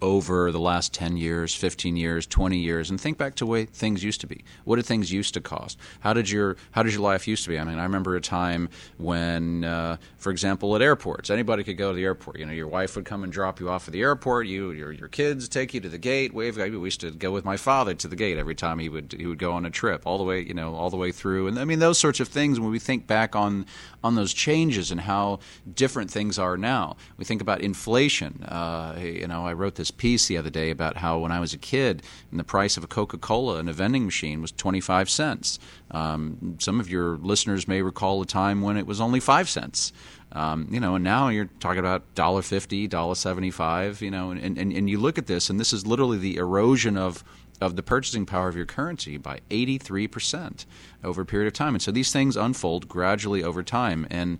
[0.06, 3.66] over the last 10 years, 15 years, 20 years and think back to the way
[3.66, 4.44] things used to be.
[4.64, 5.80] What did things used to cost?
[6.02, 7.58] How did your how did your life used to be?
[7.58, 11.90] I mean, I remember a time when uh, for example at airports, anybody could go
[11.90, 12.38] to the airport.
[12.38, 14.92] You know, your wife would come and drop you off at the airport, you your
[14.92, 17.96] your kids take you to the gate, wave we used to go with my father
[17.96, 20.24] to the gate every time he would he would go on a trip all the
[20.24, 21.48] way, you know, all the way through.
[21.48, 23.66] And I mean those sorts of things when we think back on
[24.04, 25.40] on those changes and how
[25.74, 26.96] different things are now.
[27.18, 28.44] We think about inflation.
[28.44, 31.54] Uh, you know, I wrote this piece the other day about how when I was
[31.54, 35.10] a kid, and the price of a Coca Cola in a vending machine was 25
[35.10, 35.60] cents.
[35.92, 39.94] Um, some of your listeners may recall a time when it was only 5 cents.
[40.32, 44.02] Um, you know, and now you're talking about dollar fifty, dollar seventy-five.
[44.02, 46.98] You know, and, and and you look at this, and this is literally the erosion
[46.98, 47.24] of
[47.62, 50.66] of the purchasing power of your currency by 83%
[51.04, 51.76] over a period of time.
[51.76, 54.06] And so these things unfold gradually over time.
[54.10, 54.40] And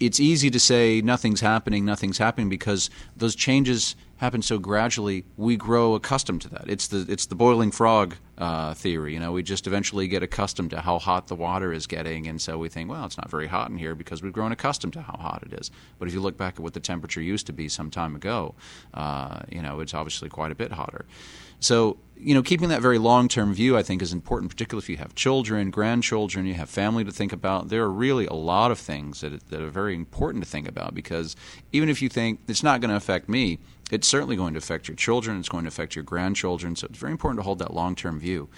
[0.00, 5.56] it's easy to say nothing's happening, nothing's happening because those changes happen so gradually, we
[5.56, 6.64] grow accustomed to that.
[6.68, 9.14] It's the it's the boiling frog uh, theory.
[9.14, 12.40] You know, we just eventually get accustomed to how hot the water is getting, and
[12.40, 15.02] so we think, well, it's not very hot in here because we've grown accustomed to
[15.02, 15.70] how hot it is.
[15.98, 18.54] But if you look back at what the temperature used to be some time ago,
[18.92, 21.06] uh, you know, it's obviously quite a bit hotter.
[21.60, 24.88] So, you know, keeping that very long term view, I think, is important, particularly if
[24.88, 27.68] you have children, grandchildren, you have family to think about.
[27.68, 30.94] There are really a lot of things that, that are very important to think about
[30.94, 31.36] because
[31.72, 33.58] even if you think it's not going to affect me,
[33.90, 36.76] it's certainly going to affect your children, it's going to affect your grandchildren.
[36.76, 38.48] So it's very important to hold that long term view.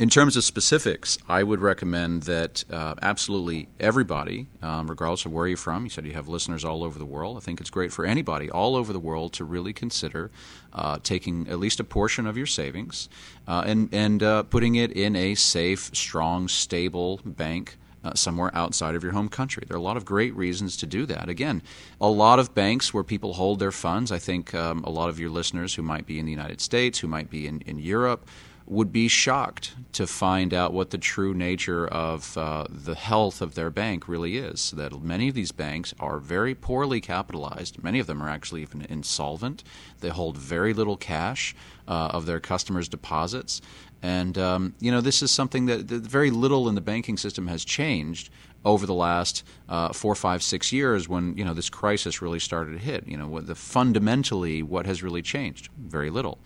[0.00, 5.46] In terms of specifics, I would recommend that uh, absolutely everybody, um, regardless of where
[5.46, 7.36] you're from, you said you have listeners all over the world.
[7.36, 10.30] I think it's great for anybody all over the world to really consider
[10.72, 13.10] uh, taking at least a portion of your savings
[13.46, 17.76] uh, and, and uh, putting it in a safe, strong, stable bank.
[18.02, 19.62] Uh, somewhere outside of your home country.
[19.68, 21.28] There are a lot of great reasons to do that.
[21.28, 21.60] Again,
[22.00, 25.20] a lot of banks where people hold their funds, I think um, a lot of
[25.20, 28.26] your listeners who might be in the United States, who might be in, in Europe,
[28.70, 33.56] would be shocked to find out what the true nature of uh, the health of
[33.56, 34.70] their bank really is.
[34.70, 37.82] That many of these banks are very poorly capitalized.
[37.82, 39.64] Many of them are actually even insolvent.
[39.98, 41.56] They hold very little cash
[41.88, 43.60] uh, of their customers' deposits.
[44.02, 47.48] And, um, you know, this is something that, that, very little in the banking system
[47.48, 48.30] has changed
[48.64, 52.72] over the last uh, four, five, six years when, you know, this crisis really started
[52.72, 53.06] to hit.
[53.06, 55.70] You know, the, fundamentally, what has really changed?
[55.78, 56.38] Very little.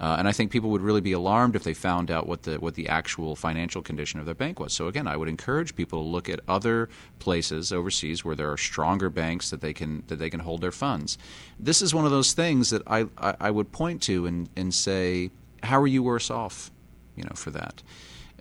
[0.00, 2.56] Uh, and I think people would really be alarmed if they found out what the
[2.56, 4.72] what the actual financial condition of their bank was.
[4.72, 6.88] So again, I would encourage people to look at other
[7.20, 10.72] places overseas where there are stronger banks that they can that they can hold their
[10.72, 11.18] funds.
[11.60, 14.74] This is one of those things that I I, I would point to and, and
[14.74, 15.30] say,
[15.62, 16.72] how are you worse off,
[17.14, 17.82] you know, for that?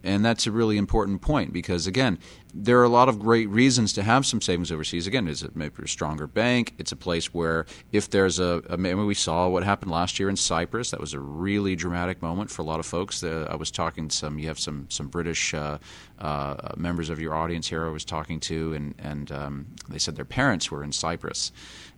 [0.04, 2.18] And that's a really important point because, again,
[2.54, 5.08] there are a lot of great reasons to have some savings overseas.
[5.08, 6.74] Again, is it maybe a stronger bank?
[6.78, 10.30] It's a place where if there's a, a maybe we saw what happened last year
[10.30, 10.92] in Cyprus.
[10.92, 13.24] That was a really dramatic moment for a lot of folks.
[13.24, 14.38] I was talking to some.
[14.38, 15.78] You have some some British uh,
[16.20, 17.86] uh, members of your audience here.
[17.86, 21.52] I was talking to, and and um, they said their parents were in Cyprus,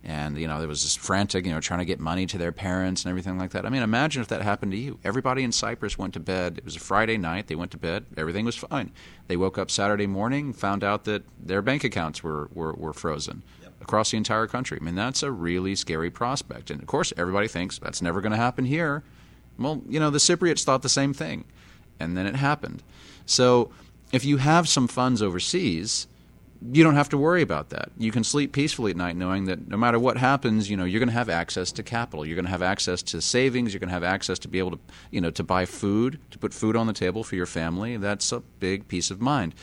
[0.04, 2.52] and you know there was this frantic, you know, trying to get money to their
[2.52, 3.66] parents and everything like that.
[3.66, 4.98] I mean, imagine if that happened to you.
[5.04, 6.58] Everybody in Cyprus went to bed.
[6.58, 7.48] It was a Friday night.
[7.48, 8.06] They went to bed.
[8.16, 8.92] Everything was fine.
[9.26, 13.42] They woke up Saturday morning, found out that their bank accounts were were, were frozen.
[13.62, 13.72] Yep.
[13.80, 14.78] Across the entire country.
[14.80, 16.70] I mean, that's a really scary prospect.
[16.70, 19.02] And of course, everybody thinks that's never going to happen here.
[19.58, 21.44] Well, you know, the Cypriots thought the same thing.
[22.00, 22.82] And then it happened.
[23.24, 23.70] So
[24.12, 26.06] if you have some funds overseas,
[26.72, 27.90] you don't have to worry about that.
[27.98, 31.00] You can sleep peacefully at night knowing that no matter what happens, you know, you're
[31.00, 32.24] going to have access to capital.
[32.24, 33.72] You're going to have access to savings.
[33.72, 34.78] You're going to have access to be able to,
[35.10, 37.96] you know, to buy food, to put food on the table for your family.
[37.96, 39.54] That's a big peace of mind.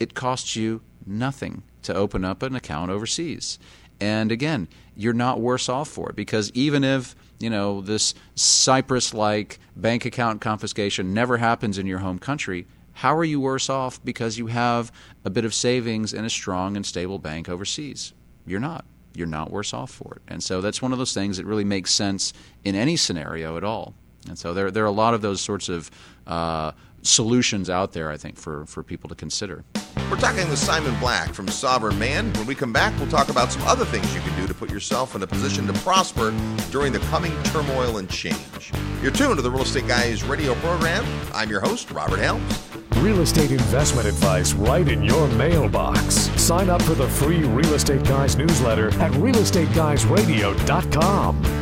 [0.00, 3.58] It costs you nothing to open up an account overseas.
[4.00, 4.66] And again,
[4.96, 10.04] you're not worse off for it because even if, you know, this Cyprus like bank
[10.04, 14.46] account confiscation never happens in your home country, how are you worse off because you
[14.48, 14.92] have
[15.24, 18.12] a bit of savings in a strong and stable bank overseas?
[18.46, 18.84] You're not.
[19.14, 20.22] You're not worse off for it.
[20.28, 22.32] And so that's one of those things that really makes sense
[22.64, 23.94] in any scenario at all.
[24.28, 25.90] And so there, there are a lot of those sorts of
[26.26, 29.64] uh, solutions out there, I think, for, for people to consider.
[30.10, 32.32] We're talking with Simon Black from Sovereign Man.
[32.34, 34.70] When we come back, we'll talk about some other things you can do to put
[34.70, 36.30] yourself in a position to prosper
[36.70, 38.72] during the coming turmoil and change.
[39.02, 41.04] You're tuned to the Real Estate Guys radio program.
[41.34, 42.71] I'm your host, Robert Helms.
[43.02, 46.30] Real estate investment advice right in your mailbox.
[46.40, 51.61] Sign up for the free Real Estate Guys newsletter at realestateguysradio.com.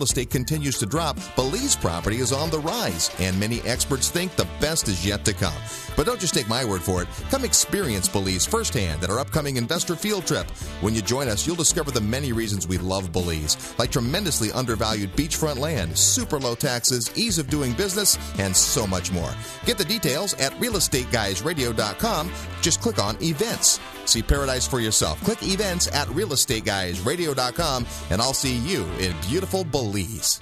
[0.01, 4.35] real estate continues to drop, Belize property is on the rise, and many experts think
[4.35, 5.53] the best is yet to come.
[5.95, 7.07] But don't just take my word for it.
[7.29, 10.49] Come experience Belize firsthand at our upcoming investor field trip.
[10.81, 15.15] When you join us, you'll discover the many reasons we love Belize, like tremendously undervalued
[15.15, 19.31] beachfront land, super low taxes, ease of doing business, and so much more.
[19.65, 22.31] Get the details at realestateguysradio.com.
[22.61, 23.79] Just click on events.
[24.05, 25.23] See paradise for yourself.
[25.23, 30.39] Click events at realestateguysradio.com and I'll see you in beautiful Belize.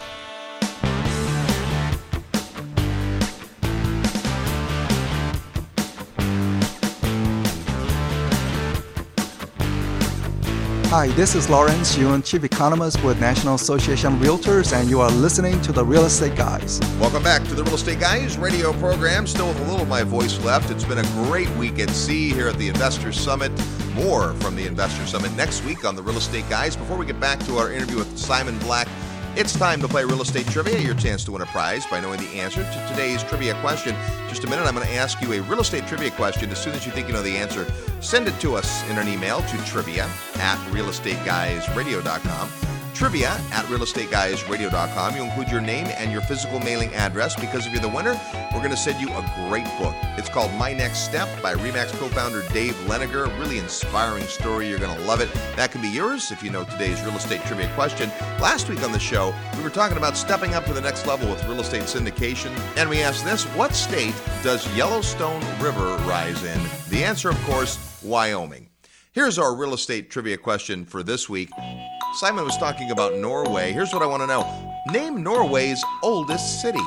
[10.90, 15.12] Hi, this is Lawrence Yun, Chief Economist with National Association of Realtors, and you are
[15.12, 16.80] listening to the Real Estate Guys.
[17.00, 19.28] Welcome back to the Real Estate Guys radio program.
[19.28, 20.72] Still with a little of my voice left.
[20.72, 23.52] It's been a great week at sea here at the Investor Summit.
[23.94, 26.76] More from the Investor Summit next week on the Real Estate Guys.
[26.76, 28.88] Before we get back to our interview with Simon Black,
[29.36, 30.80] it's time to play real estate trivia.
[30.80, 33.96] Your chance to win a prize by knowing the answer to today's trivia question.
[34.28, 36.50] Just a minute, I'm going to ask you a real estate trivia question.
[36.50, 37.66] As soon as you think you know the answer,
[38.02, 45.16] send it to us in an email to trivia at realestateguysradio.com trivia at realestateguysradio.com.
[45.16, 48.20] You include your name and your physical mailing address because if you're the winner,
[48.54, 49.96] we're going to send you a great book.
[50.18, 53.28] It's called My Next Step by Remax co founder Dave Liniger.
[53.40, 54.68] Really inspiring story.
[54.68, 55.34] You're going to love it.
[55.56, 58.10] That can be yours if you know today's real estate trivia question.
[58.42, 61.30] Last week on the show, we were talking about stepping up to the next level
[61.30, 66.60] with real estate syndication, and we asked this What state does Yellowstone River rise in?
[66.90, 68.68] The answer, of course, Wyoming.
[69.14, 71.50] Here's our real estate trivia question for this week.
[72.14, 73.72] Simon was talking about Norway.
[73.72, 74.44] Here's what I want to know
[74.92, 76.80] Name Norway's oldest city.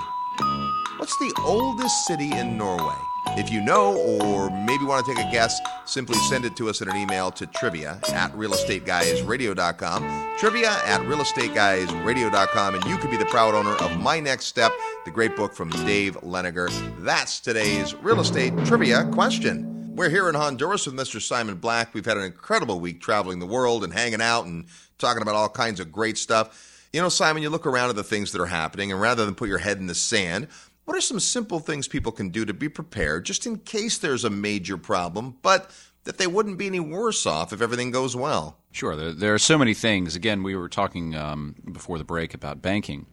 [0.99, 2.97] What's the oldest city in Norway?
[3.35, 6.81] If you know, or maybe want to take a guess, simply send it to us
[6.81, 10.37] in an email to trivia at realestateguysradio.com.
[10.39, 14.73] Trivia at realestateguysradio.com, and you could be the proud owner of My Next Step,
[15.05, 16.69] the great book from Dave Liniger.
[16.99, 19.73] That's today's real estate trivia question.
[19.95, 21.21] We're here in Honduras with Mr.
[21.21, 21.93] Simon Black.
[21.93, 24.65] We've had an incredible week traveling the world and hanging out and
[25.03, 26.89] talking about all kinds of great stuff.
[26.95, 29.35] You know, Simon, you look around at the things that are happening, and rather than
[29.35, 30.49] put your head in the sand,
[30.85, 34.25] what are some simple things people can do to be prepared just in case there's
[34.25, 35.71] a major problem, but
[36.05, 38.57] that they wouldn't be any worse off if everything goes well?
[38.73, 38.97] Sure.
[38.97, 40.17] There, there are so many things.
[40.17, 43.07] Again, we were talking um, before the break about banking.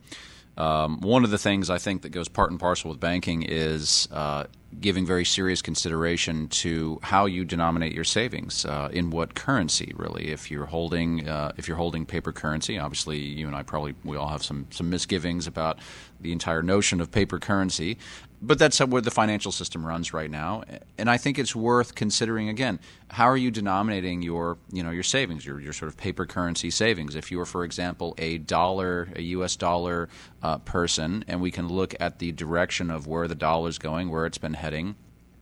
[0.58, 4.08] Um, one of the things I think that goes part and parcel with banking is
[4.12, 4.46] uh,
[4.80, 9.94] giving very serious consideration to how you denominate your savings uh, in what currency.
[9.96, 13.96] Really, if you're holding uh, if you're holding paper currency, obviously you and I probably
[14.04, 15.80] we all have some some misgivings about
[16.22, 17.98] the entire notion of paper currency
[18.42, 20.64] but that's where the financial system runs right now
[20.98, 22.80] and i think it's worth considering again
[23.10, 26.70] how are you denominating your you know your savings your, your sort of paper currency
[26.72, 30.10] savings if you are for example a dollar a us dollar
[30.42, 34.10] uh, person and we can look at the direction of where the dollar is going
[34.10, 34.96] where it's been heading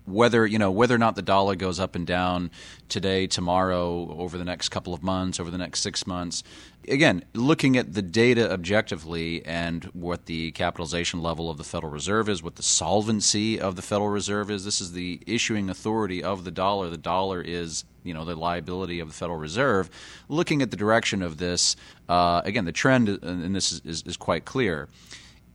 [0.07, 2.49] whether you know whether or not the dollar goes up and down
[2.87, 6.43] today, tomorrow, over the next couple of months, over the next six months.
[6.87, 12.29] Again, looking at the data objectively and what the capitalization level of the Federal Reserve
[12.29, 14.63] is, what the solvency of the Federal Reserve is.
[14.63, 16.89] This is the issuing authority of the dollar.
[16.89, 19.89] The dollar is you know the liability of the Federal Reserve.
[20.29, 21.75] Looking at the direction of this,
[22.07, 24.87] uh, again, the trend and this is, is, is quite clear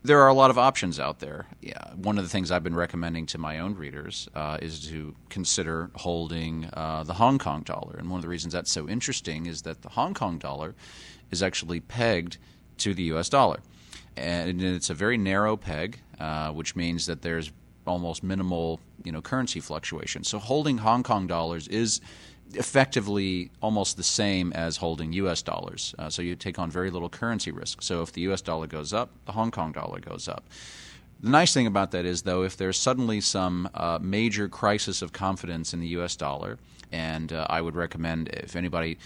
[0.04, 1.46] there are a lot of options out there.
[1.60, 5.14] Yeah, one of the things I've been recommending to my own readers uh, is to
[5.28, 7.96] consider holding uh, the Hong Kong dollar.
[7.98, 10.74] And one of the reasons that's so interesting is that the Hong Kong dollar
[11.30, 12.38] is actually pegged
[12.78, 13.28] to the U.S.
[13.28, 13.60] dollar,
[14.16, 17.52] and it's a very narrow peg, uh, which means that there's
[17.86, 20.24] almost minimal, you know, currency fluctuation.
[20.24, 22.00] So holding Hong Kong dollars is
[22.56, 25.42] effectively almost the same as holding U.S.
[25.42, 25.94] dollars.
[25.98, 27.82] Uh, so you take on very little currency risk.
[27.82, 28.40] So if the U.S.
[28.40, 30.44] dollar goes up, the Hong Kong dollar goes up.
[31.20, 35.12] The nice thing about that is, though, if there's suddenly some uh, major crisis of
[35.12, 36.16] confidence in the U.S.
[36.16, 36.58] dollar,
[36.90, 38.98] and uh, I would recommend if anybody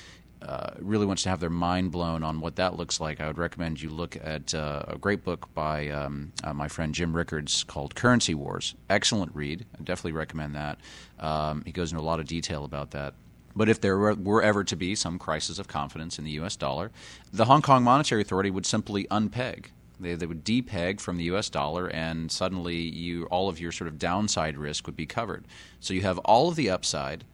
[0.43, 3.39] uh, really wants to have their mind blown on what that looks like, I would
[3.39, 7.65] recommend you look at uh, a great book by um, uh, my friend Jim Rickards
[7.65, 8.75] called Currency Wars.
[8.89, 9.65] Excellent read.
[9.75, 10.79] I definitely recommend that.
[11.19, 13.15] Um, he goes into a lot of detail about that.
[13.57, 16.57] But if there were, ever to be some crisis of confidence in the U.S.
[16.57, 16.93] dollar,
[17.33, 19.67] the Hong Kong Monetary Authority would simply unpeg.
[19.99, 21.49] They, they would depeg from the U.S.
[21.49, 25.47] dollar, and suddenly you all of your sort of downside risk would be covered.
[25.81, 27.25] So you have all of the upside,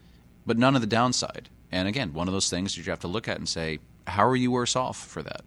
[0.47, 1.49] but none of the downside.
[1.73, 4.25] And again, one of those things that you have to look at and say, how
[4.25, 5.43] are you worse off for that?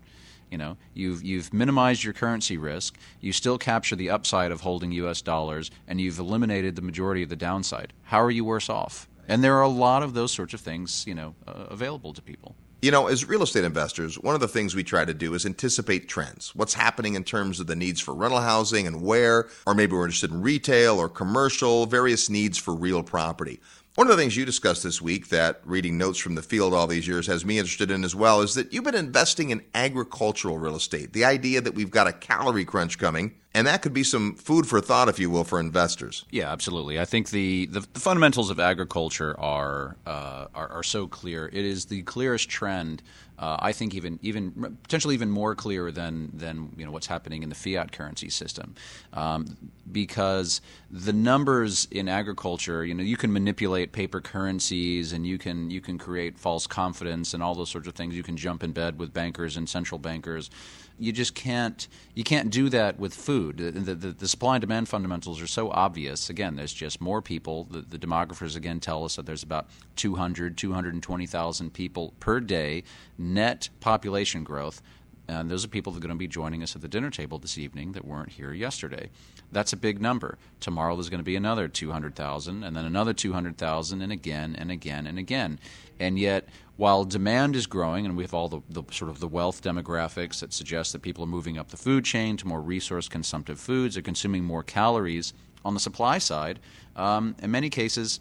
[0.52, 2.98] You know, you've you've minimized your currency risk.
[3.20, 5.22] You still capture the upside of holding U.S.
[5.22, 7.94] dollars, and you've eliminated the majority of the downside.
[8.04, 9.08] How are you worse off?
[9.28, 12.22] And there are a lot of those sorts of things, you know, uh, available to
[12.22, 12.56] people.
[12.82, 15.46] You know, as real estate investors, one of the things we try to do is
[15.46, 16.54] anticipate trends.
[16.56, 20.06] What's happening in terms of the needs for rental housing and where, or maybe we're
[20.06, 23.60] interested in retail or commercial, various needs for real property.
[23.96, 26.86] One of the things you discussed this week that reading notes from the field all
[26.86, 30.58] these years has me interested in as well is that you've been investing in agricultural
[30.58, 31.14] real estate.
[31.14, 34.68] The idea that we've got a calorie crunch coming And that could be some food
[34.68, 36.26] for thought, if you will, for investors.
[36.30, 37.00] Yeah, absolutely.
[37.00, 41.48] I think the, the, the fundamentals of agriculture are, uh, are, are so clear.
[41.48, 43.02] It is the clearest trend.
[43.38, 47.43] Uh, I think even even potentially even more clear than than you know what's happening
[47.43, 48.76] in the fiat currency system,
[49.14, 49.57] um,
[49.91, 55.70] because the numbers in agriculture, you know, you can manipulate paper currencies and you can
[55.70, 58.16] you can create false confidence and all those sorts of things.
[58.16, 60.49] You can jump in bed with bankers and central bankers
[60.98, 63.58] you just can't you can't do that with food.
[63.58, 66.30] The, the, the, supply and demand fundamentals are so obvious.
[66.30, 67.66] Again, there's just more people.
[67.66, 69.68] The, the demographers again tell us that there's about
[69.98, 72.84] 200, 220,000 people per day
[73.18, 74.82] net population growth.
[75.28, 77.39] And those are people that are going to be joining us at the dinner table
[77.39, 79.10] this evening that weren't here yesterday.
[79.52, 80.38] That's a big number.
[80.60, 85.08] Tomorrow there's going to be another 200,000, and then another 200,000, and again and again
[85.08, 85.60] and again.
[86.00, 89.28] And yet, while demand is growing, and we have all the, the, sort of the
[89.28, 93.07] wealth demographics that suggest that people are moving up the food chain to more resource
[93.07, 95.34] consumptive foods, they're consuming more calories.
[95.63, 96.59] On the supply side,
[96.95, 98.19] um, in many cases,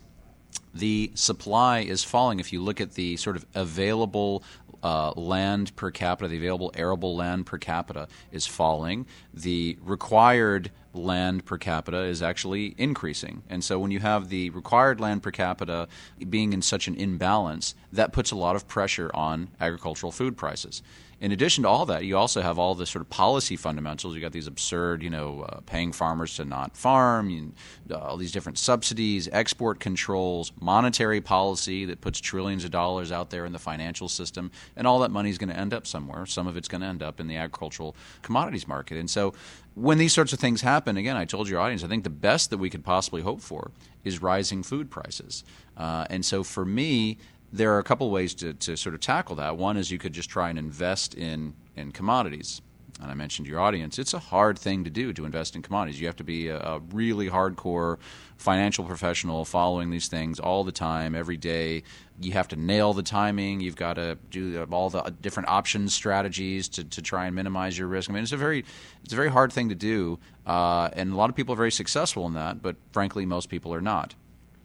[0.72, 2.40] the supply is falling.
[2.40, 4.42] If you look at the sort of available
[4.84, 9.06] uh, land per capita, the available arable land per capita is falling.
[9.32, 13.42] The required land per capita is actually increasing.
[13.48, 15.88] And so when you have the required land per capita
[16.28, 20.82] being in such an imbalance, that puts a lot of pressure on agricultural food prices
[21.24, 24.14] in addition to all that, you also have all the sort of policy fundamentals.
[24.14, 27.52] You got these absurd, you know, uh, paying farmers to not farm, you,
[27.90, 33.30] uh, all these different subsidies, export controls, monetary policy that puts trillions of dollars out
[33.30, 36.26] there in the financial system, and all that money is going to end up somewhere.
[36.26, 38.98] Some of it's going to end up in the agricultural commodities market.
[38.98, 39.32] And so,
[39.76, 42.50] when these sorts of things happen, again, I told your audience, I think the best
[42.50, 43.70] that we could possibly hope for
[44.04, 45.42] is rising food prices.
[45.74, 47.16] Uh, and so, for me,
[47.54, 49.56] there are a couple ways to, to sort of tackle that.
[49.56, 52.60] One is you could just try and invest in, in commodities.
[53.00, 53.98] And I mentioned your audience.
[53.98, 56.00] It's a hard thing to do to invest in commodities.
[56.00, 57.98] You have to be a, a really hardcore
[58.38, 61.84] financial professional following these things all the time, every day.
[62.20, 63.60] You have to nail the timing.
[63.60, 67.86] You've got to do all the different options strategies to, to try and minimize your
[67.86, 68.10] risk.
[68.10, 68.64] I mean, it's a very
[69.04, 71.72] it's a very hard thing to do, uh, and a lot of people are very
[71.72, 72.62] successful in that.
[72.62, 74.14] But frankly, most people are not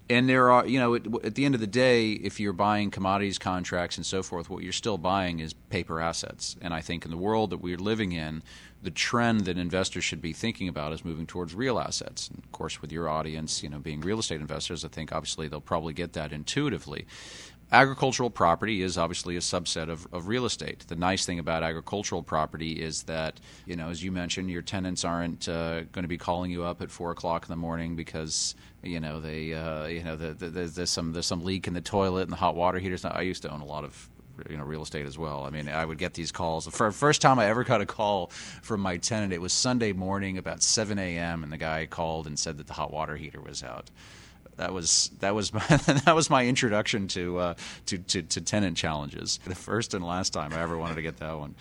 [0.09, 2.89] and there are you know at, at, the end of the day if you're buying
[2.89, 6.55] commodities contracts and so forth what you're still buying is paper assets.
[6.61, 8.43] And i think in the world that we're living in
[8.81, 12.29] the trend that investors should be thinking about is moving towards real assets.
[12.29, 15.47] And of course with your audience you know being real estate investors i think obviously
[15.47, 17.05] they'll probably get that intuitively
[17.71, 20.85] agricultural property is obviously a subset of, of real estate.
[20.87, 25.05] The nice thing about agricultural property is that, you know, as you mentioned, your tenants
[25.05, 28.55] aren't uh, going to be calling you up at four o'clock in the morning because
[28.81, 31.81] you know they, uh, you know, the, the, there's some there's some leak in the
[31.81, 33.05] toilet and the hot water heaters.
[33.05, 34.09] I used to own a lot of
[34.49, 35.43] you know real estate as well.
[35.43, 36.65] I mean, I would get these calls.
[36.65, 38.27] The first time I ever got a call
[38.61, 41.43] from my tenant, it was Sunday morning about 7 a.m.
[41.43, 43.91] and the guy called and said that the hot water heater was out
[44.59, 45.59] that was that was my,
[46.05, 47.53] that was my introduction to, uh,
[47.85, 49.39] to, to to tenant challenges.
[49.45, 51.55] The first and last time I ever wanted to get that one.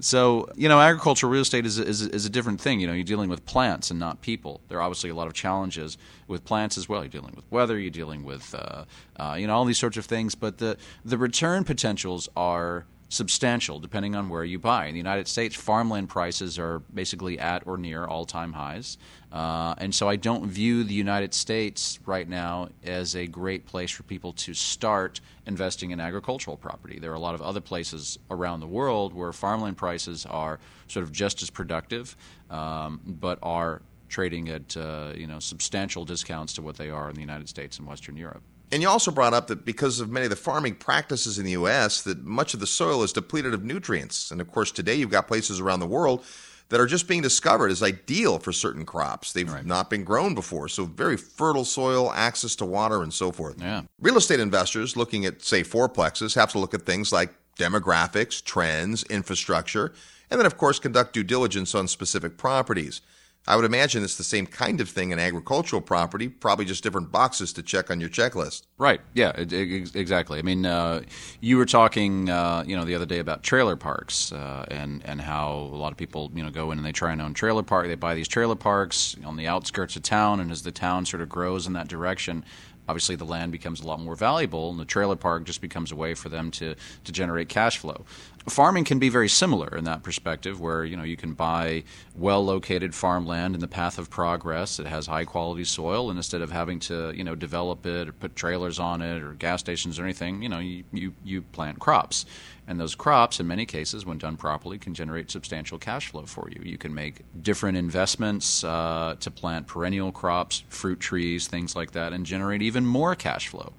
[0.00, 2.78] So you know, agricultural real estate is is, is a different thing.
[2.78, 4.60] You know, you're dealing with plants and not people.
[4.68, 5.96] There are obviously a lot of challenges
[6.28, 7.02] with plants as well.
[7.02, 7.78] You're dealing with weather.
[7.78, 8.84] You're dealing with uh,
[9.16, 10.34] uh, you know all these sorts of things.
[10.34, 14.86] But the the return potentials are substantial depending on where you buy.
[14.86, 18.96] In the United States, farmland prices are basically at or near all time highs.
[19.30, 23.90] Uh, and so I don't view the United States right now as a great place
[23.90, 26.98] for people to start investing in agricultural property.
[26.98, 30.58] There are a lot of other places around the world where farmland prices are
[30.88, 32.16] sort of just as productive,
[32.50, 37.14] um, but are trading at uh, you know substantial discounts to what they are in
[37.14, 38.42] the United States and Western Europe.
[38.72, 41.52] And you also brought up that because of many of the farming practices in the
[41.52, 44.30] U.S., that much of the soil is depleted of nutrients.
[44.30, 46.24] And of course, today you've got places around the world
[46.70, 49.34] that are just being discovered as ideal for certain crops.
[49.34, 49.66] They've right.
[49.66, 50.68] not been grown before.
[50.68, 53.60] So, very fertile soil, access to water, and so forth.
[53.60, 53.82] Yeah.
[54.00, 59.04] Real estate investors looking at, say, fourplexes have to look at things like demographics, trends,
[59.04, 59.92] infrastructure,
[60.30, 63.02] and then, of course, conduct due diligence on specific properties.
[63.46, 67.10] I would imagine it's the same kind of thing in agricultural property, probably just different
[67.10, 68.62] boxes to check on your checklist.
[68.78, 69.00] Right.
[69.14, 69.30] Yeah.
[69.30, 70.38] It, it, exactly.
[70.38, 71.02] I mean, uh,
[71.40, 75.20] you were talking, uh, you know, the other day about trailer parks uh, and and
[75.20, 77.64] how a lot of people, you know, go in and they try and own trailer
[77.64, 77.88] park.
[77.88, 81.22] They buy these trailer parks on the outskirts of town, and as the town sort
[81.22, 82.44] of grows in that direction,
[82.88, 85.96] obviously the land becomes a lot more valuable and the trailer park just becomes a
[85.96, 86.74] way for them to,
[87.04, 88.04] to generate cash flow
[88.48, 91.82] farming can be very similar in that perspective where you know you can buy
[92.16, 96.42] well located farmland in the path of progress it has high quality soil and instead
[96.42, 99.98] of having to you know develop it or put trailers on it or gas stations
[99.98, 102.24] or anything you know you, you, you plant crops
[102.68, 106.48] And those crops, in many cases, when done properly, can generate substantial cash flow for
[106.48, 106.62] you.
[106.62, 112.12] You can make different investments uh, to plant perennial crops, fruit trees, things like that,
[112.12, 113.72] and generate even more cash flow.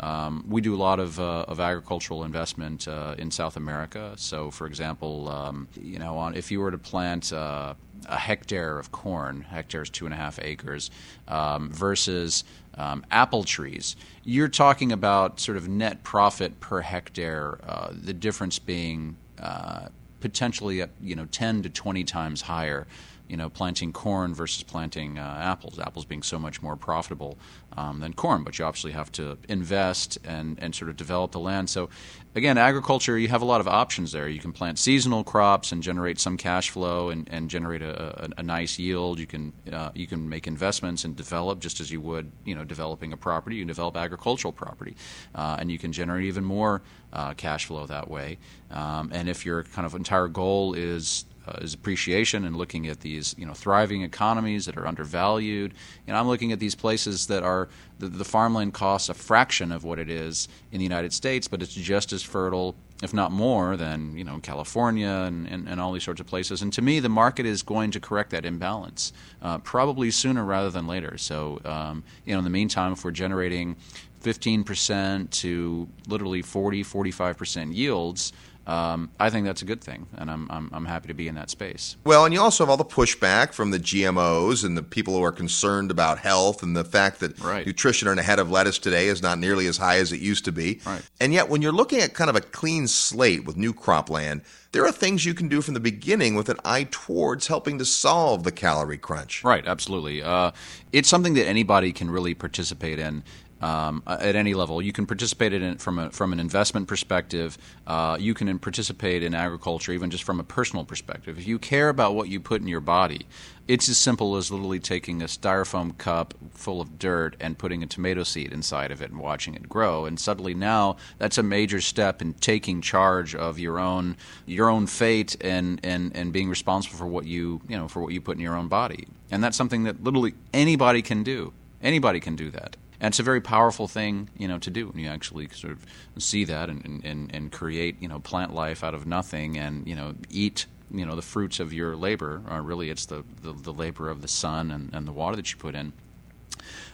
[0.00, 4.12] Um, we do a lot of, uh, of agricultural investment uh, in South America.
[4.16, 7.74] So, for example, um, you know, on, if you were to plant uh,
[8.06, 10.90] a hectare of corn, hectare is two and a half acres,
[11.26, 12.44] um, versus
[12.74, 17.58] um, apple trees, you're talking about sort of net profit per hectare.
[17.66, 19.88] Uh, the difference being uh,
[20.20, 22.86] potentially, you know, 10 to 20 times higher
[23.28, 25.78] you know, planting corn versus planting uh, apples.
[25.78, 27.38] Apples being so much more profitable
[27.76, 31.38] um, than corn, but you obviously have to invest and, and sort of develop the
[31.38, 31.68] land.
[31.68, 31.90] So,
[32.34, 34.28] again, agriculture, you have a lot of options there.
[34.28, 38.28] You can plant seasonal crops and generate some cash flow and, and generate a, a,
[38.38, 39.18] a nice yield.
[39.18, 42.64] You can uh, you can make investments and develop just as you would, you know,
[42.64, 43.56] developing a property.
[43.56, 44.96] You can develop agricultural property,
[45.34, 48.38] uh, and you can generate even more uh, cash flow that way.
[48.70, 53.00] Um, and if your kind of entire goal is uh, is appreciation and looking at
[53.00, 55.74] these you know thriving economies that are undervalued.
[56.06, 57.68] Know, I'm looking at these places that are
[57.98, 61.62] the, the farmland costs a fraction of what it is in the United States, but
[61.62, 65.92] it's just as fertile, if not more, than you know California and, and, and all
[65.92, 66.62] these sorts of places.
[66.62, 70.70] And to me, the market is going to correct that imbalance uh, probably sooner rather
[70.70, 71.18] than later.
[71.18, 73.76] So um, you know, in the meantime, if we're generating
[74.22, 78.32] 15% to literally 40, 45% yields,
[78.68, 81.34] um, I think that's a good thing, and I'm, I'm, I'm happy to be in
[81.36, 81.96] that space.
[82.04, 85.24] Well, and you also have all the pushback from the GMOs and the people who
[85.24, 87.66] are concerned about health and the fact that right.
[87.66, 90.44] nutrition in a head of lettuce today is not nearly as high as it used
[90.44, 90.82] to be.
[90.84, 91.00] Right.
[91.18, 94.42] And yet, when you're looking at kind of a clean slate with new cropland,
[94.72, 97.86] there are things you can do from the beginning with an eye towards helping to
[97.86, 99.42] solve the calorie crunch.
[99.42, 100.22] Right, absolutely.
[100.22, 100.50] Uh,
[100.92, 103.24] it's something that anybody can really participate in
[103.60, 104.80] um, at any level.
[104.80, 107.58] You can participate in it from a, from an investment perspective.
[107.86, 111.38] Uh, you can participate in agriculture even just from a personal perspective.
[111.38, 113.26] If you care about what you put in your body,
[113.66, 117.86] it's as simple as literally taking a styrofoam cup full of dirt and putting a
[117.86, 120.06] tomato seed inside of it and watching it grow.
[120.06, 124.86] And suddenly now that's a major step in taking charge of your own your own
[124.86, 128.36] fate and, and, and being responsible for what you you know for what you put
[128.36, 129.06] in your own body.
[129.30, 131.52] And that's something that literally anybody can do.
[131.82, 134.98] Anybody can do that and it's a very powerful thing, you know, to do when
[134.98, 135.86] you actually sort of
[136.18, 139.94] see that and, and, and create, you know, plant life out of nothing and, you
[139.94, 142.42] know, eat, you know, the fruits of your labor.
[142.50, 145.52] Or really, it's the, the, the labor of the sun and, and the water that
[145.52, 145.92] you put in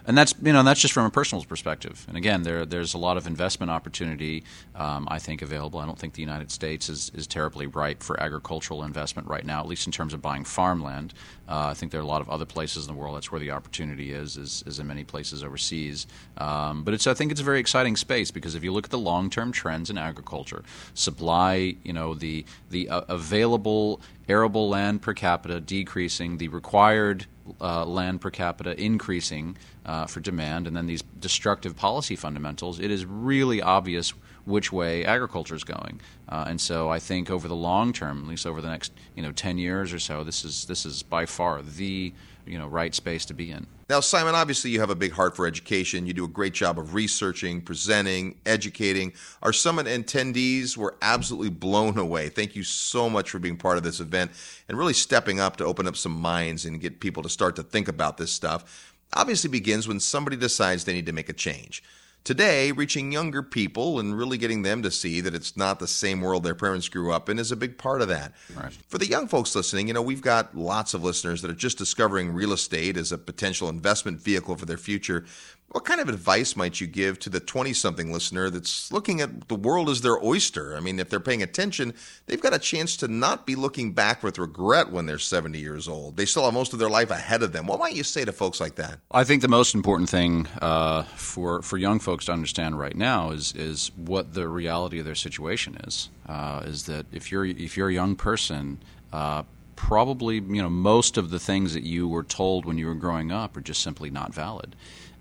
[0.07, 2.05] and that's you know that's just from a personal perspective.
[2.09, 4.45] And again, there there's a lot of investment opportunity
[4.75, 5.81] um, I think available.
[5.81, 9.61] I don't think the United States is, is terribly ripe for agricultural investment right now,
[9.61, 11.15] at least in terms of buying farmland.
[11.49, 13.41] Uh, I think there are a lot of other places in the world that's where
[13.41, 16.07] the opportunity is, is, is in many places overseas.
[16.39, 18.91] Um, but it's I think it's a very exciting space because if you look at
[18.91, 25.03] the long term trends in agriculture, supply, you know the the uh, available arable land
[25.03, 27.27] per capita decreasing, the required
[27.61, 32.91] uh, land per capita increasing uh, for demand, and then these destructive policy fundamentals, it
[32.91, 34.11] is really obvious
[34.45, 36.01] which way agriculture is going.
[36.29, 39.23] Uh, and so I think over the long term, at least over the next you
[39.23, 42.13] know ten years or so, this is this is by far the
[42.47, 43.67] you know right space to be in.
[43.87, 46.07] Now, Simon, obviously you have a big heart for education.
[46.07, 49.13] You do a great job of researching, presenting, educating.
[49.43, 52.31] Our summit attendees were absolutely blown away.
[52.31, 54.31] Thank you so much for being part of this event
[54.69, 57.63] and really stepping up to open up some minds and get people to start to
[57.63, 58.95] think about this stuff.
[59.13, 61.83] Obviously begins when somebody decides they need to make a change.
[62.25, 66.23] Today, reaching younger people and really getting them to see that it's not the same
[66.23, 68.33] world their parents grew up in is a big part of that.
[68.57, 68.73] Right.
[68.89, 71.77] For the young folks listening, you know, we've got lots of listeners that are just
[71.77, 75.27] discovering real estate as a potential investment vehicle for their future.
[75.75, 79.49] What kind of advice might you give to the 20 something listener that's looking at
[79.49, 80.77] the world as their oyster?
[80.77, 81.95] I mean, if they're paying attention,
[82.27, 85.89] they've got a chance to not be looking back with regret when they're 70 years
[85.89, 86.17] old.
[86.17, 87.67] They still have most of their life ahead of them.
[87.67, 89.01] What might you say to folks like that?
[89.11, 93.33] I think the most important thing uh, for, for young folks to understand right now
[93.33, 96.09] is, is what the reality of their situation is.
[96.29, 98.79] Uh, is that if you're, if you're a young person,
[99.13, 99.43] uh,
[99.77, 103.33] probably you know most of the things that you were told when you were growing
[103.33, 104.77] up are just simply not valid.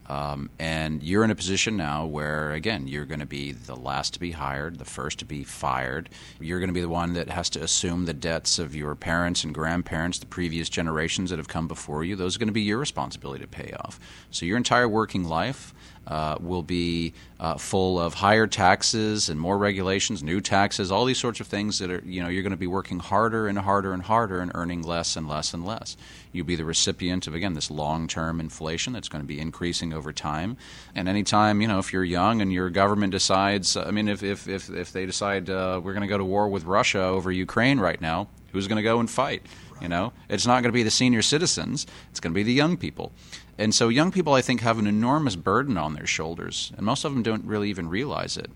[0.08, 4.14] Um, and you're in a position now where, again, you're going to be the last
[4.14, 6.10] to be hired, the first to be fired.
[6.40, 9.44] You're going to be the one that has to assume the debts of your parents
[9.44, 12.16] and grandparents, the previous generations that have come before you.
[12.16, 14.00] Those are going to be your responsibility to pay off.
[14.30, 15.74] So your entire working life
[16.08, 21.18] uh, will be uh, full of higher taxes and more regulations, new taxes, all these
[21.18, 23.94] sorts of things that are, you know, you're going to be working harder and harder
[23.94, 25.96] and harder and earning less and less and less.
[26.32, 29.94] You'll be the recipient of, again, this long term inflation that's going to be increasing
[29.94, 30.58] over time.
[30.96, 34.48] And anytime, you know, if you're young and your government decides, I mean, if, if,
[34.48, 37.80] if, if they decide uh, we're going to go to war with Russia over Ukraine
[37.80, 39.44] right now, who's going to go and fight?
[39.82, 42.54] You know, it's not going to be the senior citizens; it's going to be the
[42.54, 43.12] young people.
[43.58, 47.06] And so, young people, I think, have an enormous burden on their shoulders, and most
[47.06, 48.50] of them don't really even realize it.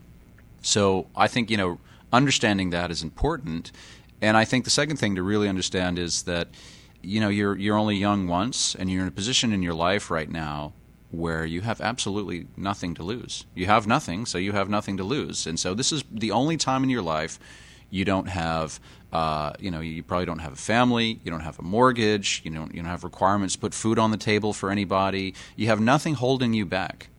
[0.61, 1.79] So, I think you know,
[2.11, 3.71] understanding that is important.
[4.21, 6.47] And I think the second thing to really understand is that
[7.03, 10.09] you know you're you're only young once, and you're in a position in your life
[10.09, 10.73] right now
[11.11, 13.45] where you have absolutely nothing to lose.
[13.55, 15.47] You have nothing, so you have nothing to lose.
[15.47, 17.39] And so, this is the only time in your life
[17.89, 18.79] you don't have
[19.11, 22.51] uh, you know, you probably don't have a family, you don't have a mortgage, you
[22.51, 25.33] don't you don't have requirements to put food on the table for anybody.
[25.55, 27.09] You have nothing holding you back.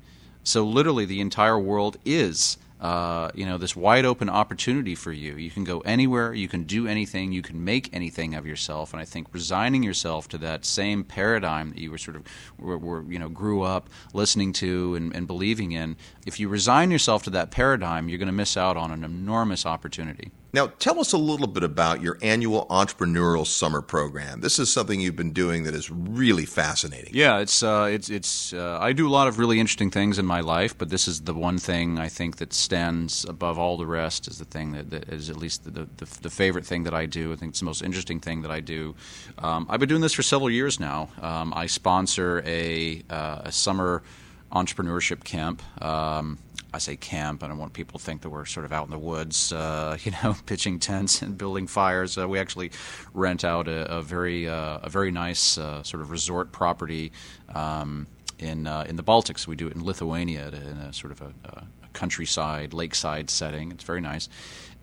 [0.44, 5.36] So literally, the entire world is uh, you know this wide open opportunity for you.
[5.36, 8.92] You can go anywhere, you can do anything, you can make anything of yourself.
[8.92, 12.24] And I think resigning yourself to that same paradigm that you were sort of
[12.58, 15.96] were, were you know grew up listening to and, and believing in,
[16.26, 19.64] if you resign yourself to that paradigm, you're going to miss out on an enormous
[19.64, 20.32] opportunity.
[20.59, 24.40] Now, tell us a little bit about your annual entrepreneurial summer program.
[24.40, 27.12] This is something you've been doing that is really fascinating.
[27.14, 28.52] Yeah, it's uh, it's it's.
[28.52, 31.20] Uh, I do a lot of really interesting things in my life, but this is
[31.20, 34.26] the one thing I think that stands above all the rest.
[34.26, 37.06] Is the thing that, that is at least the, the, the favorite thing that I
[37.06, 37.32] do.
[37.32, 38.96] I think it's the most interesting thing that I do.
[39.38, 41.09] Um, I've been doing this for several years now.
[41.22, 44.02] Um, I sponsor a, uh, a summer
[44.50, 45.62] entrepreneurship camp.
[45.80, 46.38] Um,
[46.72, 47.42] I say camp.
[47.42, 49.96] I don't want people to think that we're sort of out in the woods, uh,
[50.02, 52.18] you know, pitching tents and building fires.
[52.18, 52.70] Uh, we actually
[53.14, 57.12] rent out a, a very uh, a very nice uh, sort of resort property
[57.54, 58.06] um,
[58.38, 59.46] in uh, in the Baltics.
[59.46, 63.70] We do it in Lithuania in a sort of a, a countryside, lakeside setting.
[63.72, 64.28] It's very nice.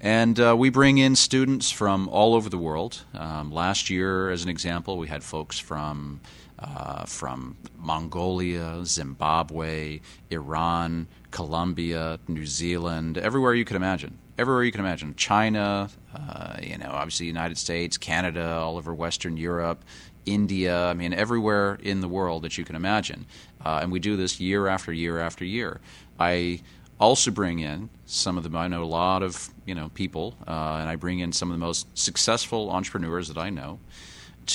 [0.01, 3.03] And uh, we bring in students from all over the world.
[3.13, 6.19] Um, last year, as an example, we had folks from
[6.59, 14.17] uh, from Mongolia, Zimbabwe, Iran, Colombia, New Zealand, everywhere you could imagine.
[14.37, 15.13] Everywhere you can imagine.
[15.15, 19.83] China, uh, you know, obviously United States, Canada, all over Western Europe,
[20.25, 20.85] India.
[20.85, 23.25] I mean, everywhere in the world that you can imagine.
[23.65, 25.81] Uh, and we do this year after year after year.
[26.17, 26.61] I
[27.01, 30.79] also bring in some of the I know a lot of you know people, uh,
[30.79, 33.79] and I bring in some of the most successful entrepreneurs that I know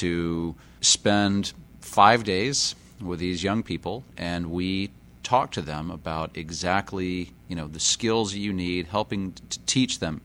[0.01, 1.53] to spend
[1.83, 4.93] five days with these young people, and we
[5.23, 10.21] talk to them about exactly you know the skills you need, helping to teach them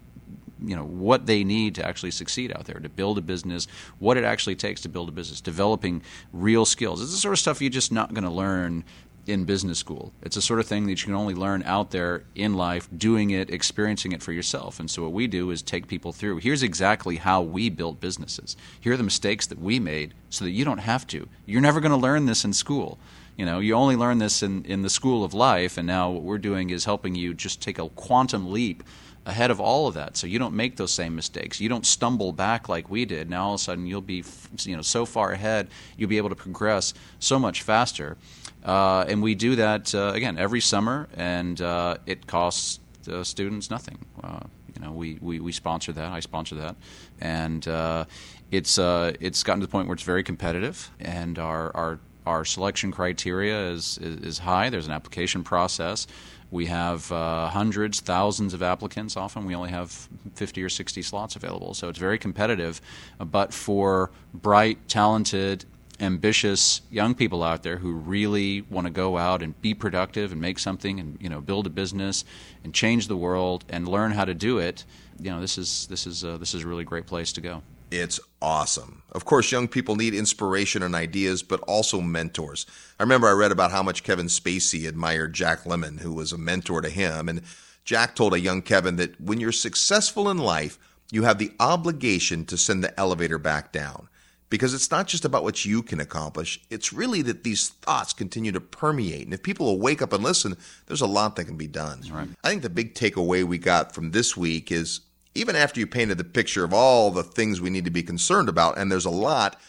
[0.64, 3.68] you know what they need to actually succeed out there to build a business,
[4.00, 6.02] what it actually takes to build a business, developing
[6.34, 7.02] real skills.
[7.02, 8.84] It's the sort of stuff you're just not going to learn
[9.28, 10.14] in business school.
[10.22, 13.32] It's the sort of thing that you can only learn out there in life, doing
[13.32, 14.80] it, experiencing it for yourself.
[14.80, 16.38] And so what we do is take people through.
[16.38, 18.56] Here's exactly how we built businesses.
[18.80, 21.28] Here are the mistakes that we made so that you don't have to.
[21.46, 23.00] You're never going to learn this in school.
[23.38, 26.24] You know, you only learn this in, in the school of life, and now what
[26.24, 28.84] we're doing is helping you just take a quantum leap
[29.26, 30.16] ahead of all of that.
[30.16, 31.60] So you don't make those same mistakes.
[31.60, 33.30] You don't stumble back like we did.
[33.30, 34.24] Now all of a sudden you'll be
[34.62, 35.68] you know so far ahead
[35.98, 38.18] you'll be able to progress so much faster.
[38.64, 42.80] Uh, and we do that uh, again every summer and uh, it costs
[43.24, 43.98] students nothing.
[44.24, 44.40] Uh,
[44.76, 46.12] you know we, we, we sponsor that.
[46.12, 46.76] I sponsor that.
[47.20, 48.06] And uh,
[48.52, 52.46] it's uh, it's gotten to the point where it's very competitive and our our our
[52.46, 54.70] selection criteria is, is, is high.
[54.70, 56.08] There's an application process.
[56.52, 59.18] We have uh, hundreds, thousands of applicants.
[59.18, 61.74] Often we only have 50 or 60 slots available.
[61.74, 62.82] So it's very competitive.
[63.20, 65.66] But for bright, talented,
[66.00, 70.42] ambitious young people out there who really want to go out and be productive and
[70.42, 72.26] make something and you know build a business
[72.64, 74.84] and change the world and learn how to do it,
[75.20, 77.62] you know this is this is uh, this is a really great place to go.
[77.96, 79.04] It's awesome.
[79.14, 82.66] Of course, young people need inspiration and ideas, but also mentors.
[83.00, 86.38] I remember I read about how much Kevin Spacey admired Jack Lemmon, who was a
[86.38, 87.30] mentor to him.
[87.30, 87.42] And
[87.86, 90.78] Jack told a young Kevin that when you're successful in life,
[91.12, 94.10] you have the obligation to send the elevator back down.
[94.50, 98.52] Because it's not just about what you can accomplish, it's really that these thoughts continue
[98.52, 99.26] to permeate.
[99.26, 102.02] And if people will wake up and listen, there's a lot that can be done.
[102.12, 102.28] Right.
[102.44, 105.02] I think the big takeaway we got from this week is
[105.36, 108.50] even after you painted the picture of all the things we need to be concerned
[108.50, 109.60] about, and there's a lot,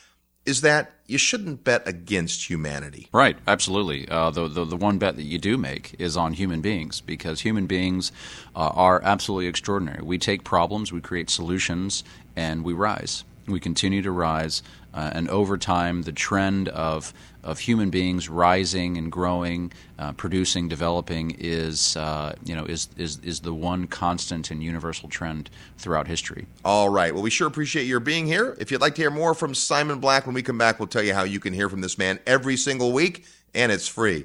[0.46, 3.08] is that you shouldn't bet against humanity.
[3.12, 4.08] Right, absolutely.
[4.08, 7.40] Uh, the, the, the one bet that you do make is on human beings because
[7.40, 8.12] human beings
[8.54, 10.02] uh, are absolutely extraordinary.
[10.02, 12.04] We take problems, we create solutions,
[12.36, 13.24] and we rise.
[13.48, 14.62] We continue to rise,
[14.94, 17.12] uh, and over time, the trend of
[17.46, 23.18] of human beings rising and growing, uh, producing, developing is uh, you know is, is
[23.20, 26.46] is the one constant and universal trend throughout history.
[26.64, 27.14] All right.
[27.14, 28.56] Well, we sure appreciate your being here.
[28.58, 31.02] If you'd like to hear more from Simon Black when we come back, we'll tell
[31.02, 33.24] you how you can hear from this man every single week,
[33.54, 34.24] and it's free.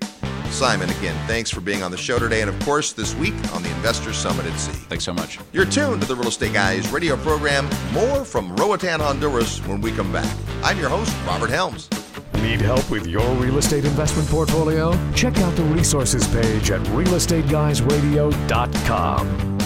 [0.49, 3.63] Simon, again, thanks for being on the show today, and of course, this week on
[3.63, 4.71] the Investor Summit at Sea.
[4.89, 5.39] Thanks so much.
[5.53, 7.69] You're tuned to the Real Estate Guys radio program.
[7.93, 10.35] More from Roatan, Honduras when we come back.
[10.61, 11.87] I'm your host, Robert Helms.
[12.35, 14.97] Need help with your real estate investment portfolio?
[15.13, 19.57] Check out the resources page at realestateguysradio.com.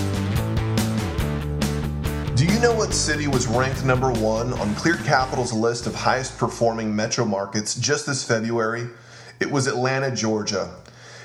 [2.36, 6.38] Do you know what city was ranked number one on Clear Capital's list of highest
[6.38, 8.88] performing metro markets just this February?
[9.40, 10.74] It was Atlanta, Georgia.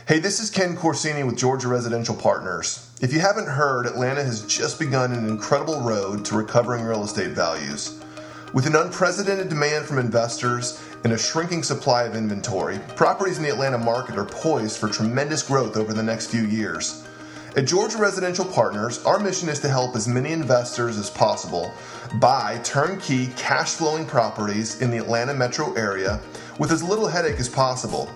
[0.06, 2.90] Hey, this is Ken Corsini with Georgia Residential Partners.
[3.00, 7.30] If you haven't heard, Atlanta has just begun an incredible road to recovering real estate
[7.30, 8.00] values.
[8.52, 13.50] With an unprecedented demand from investors and a shrinking supply of inventory, properties in the
[13.50, 17.06] Atlanta market are poised for tremendous growth over the next few years.
[17.56, 21.74] At Georgia Residential Partners, our mission is to help as many investors as possible
[22.14, 26.20] buy turnkey cash flowing properties in the Atlanta metro area
[26.58, 28.08] with as little headache as possible.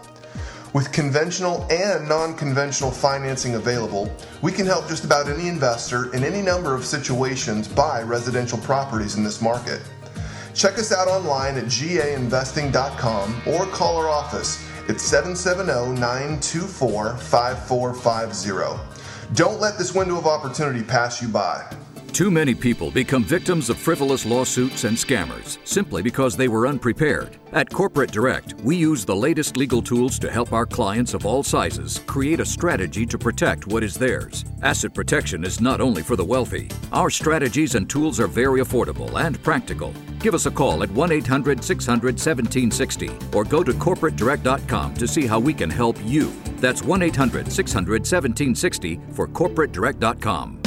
[0.72, 6.24] With conventional and non conventional financing available, we can help just about any investor in
[6.24, 9.80] any number of situations buy residential properties in this market.
[10.54, 19.34] Check us out online at gainvesting.com or call our office at 770 924 5450.
[19.34, 21.68] Don't let this window of opportunity pass you by.
[22.14, 27.38] Too many people become victims of frivolous lawsuits and scammers simply because they were unprepared.
[27.50, 31.42] At Corporate Direct, we use the latest legal tools to help our clients of all
[31.42, 34.44] sizes create a strategy to protect what is theirs.
[34.62, 36.70] Asset protection is not only for the wealthy.
[36.92, 39.92] Our strategies and tools are very affordable and practical.
[40.20, 45.26] Give us a call at 1 800 600 1760 or go to corporatedirect.com to see
[45.26, 46.32] how we can help you.
[46.58, 50.63] That's 1 800 600 1760 for corporatedirect.com.